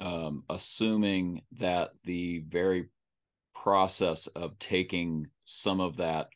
Um, 0.00 0.42
assuming 0.50 1.42
that 1.58 1.90
the 2.04 2.40
very 2.48 2.88
process 3.54 4.26
of 4.28 4.58
taking 4.58 5.28
some 5.44 5.80
of 5.80 5.98
that 5.98 6.28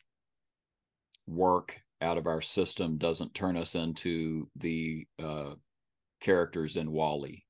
work 1.27 1.81
out 2.01 2.17
of 2.17 2.27
our 2.27 2.39
system 2.39 2.97
doesn't 2.97 3.33
turn 3.33 3.57
us 3.57 3.75
into 3.75 4.49
the 4.55 5.05
uh, 5.21 5.55
characters 6.21 6.77
in 6.77 6.91
WALL-E, 6.91 7.43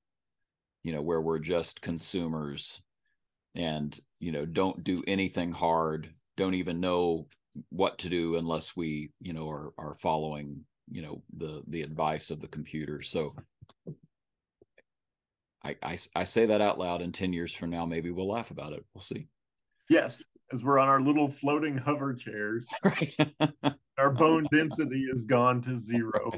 you 0.84 0.94
know, 0.94 1.02
where 1.02 1.22
we're 1.22 1.38
just 1.38 1.82
consumers 1.82 2.82
and, 3.58 4.00
you 4.20 4.32
know, 4.32 4.46
don't 4.46 4.84
do 4.84 5.04
anything 5.08 5.52
hard, 5.52 6.14
don't 6.38 6.54
even 6.54 6.80
know 6.80 7.28
what 7.70 7.98
to 7.98 8.10
do 8.10 8.38
unless 8.38 8.78
we, 8.78 9.12
you 9.20 9.34
know, 9.34 9.50
are, 9.50 9.74
are 9.80 9.96
following, 9.96 10.64
you 10.90 11.02
know, 11.02 11.24
the, 11.36 11.64
the 11.68 11.82
advice 11.82 12.30
of 12.30 12.40
the 12.40 12.48
computer. 12.48 13.02
So 13.02 13.36
I, 15.64 15.76
I, 15.82 15.98
I 16.16 16.24
say 16.24 16.46
that 16.46 16.62
out 16.62 16.78
loud 16.78 17.02
and 17.02 17.14
10 17.14 17.34
years 17.34 17.54
from 17.54 17.72
now, 17.72 17.86
maybe 17.86 18.12
we'll 18.12 18.30
laugh 18.30 18.52
about 18.52 18.74
it. 18.74 18.86
We'll 18.94 19.02
see. 19.02 19.28
Yes. 19.90 20.24
As 20.54 20.64
we're 20.64 20.80
on 20.80 20.88
our 20.88 21.02
little 21.02 21.30
floating 21.30 21.78
hover 21.78 22.14
chairs. 22.14 22.70
Right. 22.84 23.16
our 23.98 24.12
bone 24.12 24.48
density 24.52 25.08
is 25.12 25.26
gone 25.26 25.62
to 25.64 25.78
zero. 25.78 26.32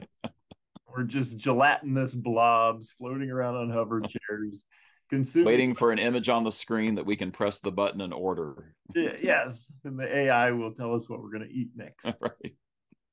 We're 0.88 1.04
just 1.04 1.38
gelatinous 1.38 2.16
blobs 2.16 2.94
floating 2.94 3.30
around 3.30 3.56
on 3.58 3.70
hover 3.70 4.02
chairs, 4.02 4.66
consuming. 5.10 5.46
Waiting 5.46 5.76
for 5.76 5.92
an 5.92 6.00
image 6.00 6.30
on 6.30 6.44
the 6.44 6.52
screen 6.52 6.96
that 6.96 7.06
we 7.06 7.16
can 7.16 7.32
press 7.32 7.60
the 7.60 7.72
button 7.72 8.02
and 8.02 8.14
order. 8.14 8.76
yes, 8.94 9.72
and 9.84 10.00
the 10.00 10.16
AI 10.16 10.52
will 10.52 10.74
tell 10.74 10.94
us 10.96 11.10
what 11.10 11.22
we're 11.22 11.32
going 11.32 11.48
to 11.48 11.54
eat 11.54 11.70
next. 11.76 12.22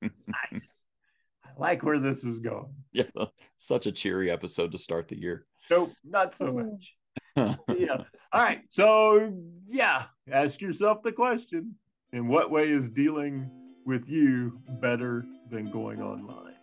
Right. 0.03 0.13
nice. 0.53 0.85
I 1.43 1.49
like 1.59 1.83
where 1.83 1.99
this 1.99 2.23
is 2.23 2.39
going. 2.39 2.75
Yeah, 2.93 3.05
such 3.57 3.87
a 3.87 3.93
cheery 3.93 4.31
episode 4.31 4.73
to 4.73 4.79
start 4.79 5.09
the 5.09 5.19
year. 5.19 5.47
Nope, 5.71 5.93
not 6.05 6.35
so 6.35 6.53
much. 6.53 6.97
yeah. 7.37 8.03
All 8.33 8.43
right. 8.43 8.61
So, 8.69 9.33
yeah, 9.67 10.05
ask 10.31 10.61
yourself 10.61 11.03
the 11.03 11.13
question 11.13 11.75
in 12.13 12.29
what 12.29 12.51
way 12.51 12.69
is 12.69 12.89
dealing 12.91 13.51
with 13.87 14.09
you 14.09 14.61
better 14.81 15.25
than 15.51 15.71
going 15.71 16.03
online? 16.03 16.55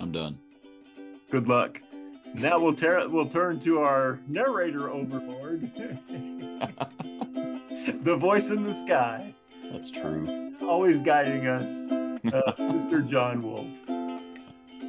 I'm 0.00 0.12
done. 0.12 0.38
Good 1.36 1.48
luck. 1.48 1.82
Now 2.32 2.58
we'll 2.58 2.72
tear, 2.72 3.06
we'll 3.10 3.28
turn 3.28 3.60
to 3.60 3.80
our 3.80 4.18
narrator 4.26 4.88
overlord, 4.88 5.70
the 8.04 8.16
voice 8.16 8.48
in 8.48 8.62
the 8.62 8.72
sky. 8.72 9.34
That's 9.70 9.90
true. 9.90 10.54
Always 10.62 11.02
guiding 11.02 11.46
us, 11.46 11.68
uh, 11.90 12.54
Mr. 12.58 13.06
John 13.06 13.42
Wolf. 13.42 13.66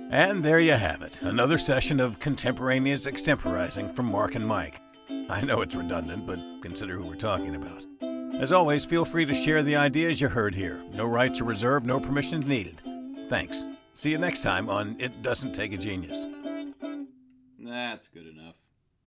And 0.10 0.42
there 0.42 0.62
you 0.62 0.72
have 0.72 1.02
it, 1.02 1.22
another 1.22 1.58
session 1.58 2.00
of 2.00 2.18
contemporaneous 2.20 3.08
extemporizing 3.08 3.94
from 3.94 4.06
Mark 4.06 4.36
and 4.36 4.48
Mike. 4.48 4.80
I 5.30 5.42
know 5.42 5.60
it's 5.60 5.76
redundant, 5.76 6.26
but 6.26 6.40
consider 6.62 6.96
who 6.96 7.08
we're 7.08 7.16
talking 7.16 7.56
about. 7.58 7.86
As 8.42 8.54
always, 8.54 8.86
feel 8.86 9.04
free 9.04 9.26
to 9.26 9.36
share 9.36 9.64
the 9.64 9.76
ideas 9.76 10.22
you 10.22 10.30
heard 10.30 10.56
here. 10.56 10.82
No 10.94 11.08
rights 11.08 11.42
are 11.42 11.44
reserved, 11.44 11.86
no 11.86 12.00
permissions 12.00 12.46
needed. 12.46 12.82
Thanks. 13.28 13.66
See 13.98 14.12
you 14.12 14.20
next 14.20 14.44
time 14.44 14.70
on 14.70 14.96
It 15.00 15.24
Doesn't 15.24 15.54
Take 15.54 15.74
a 15.74 15.78
Genius. 15.78 16.28
That's 17.68 18.08
good 18.08 18.28
enough. 18.28 18.56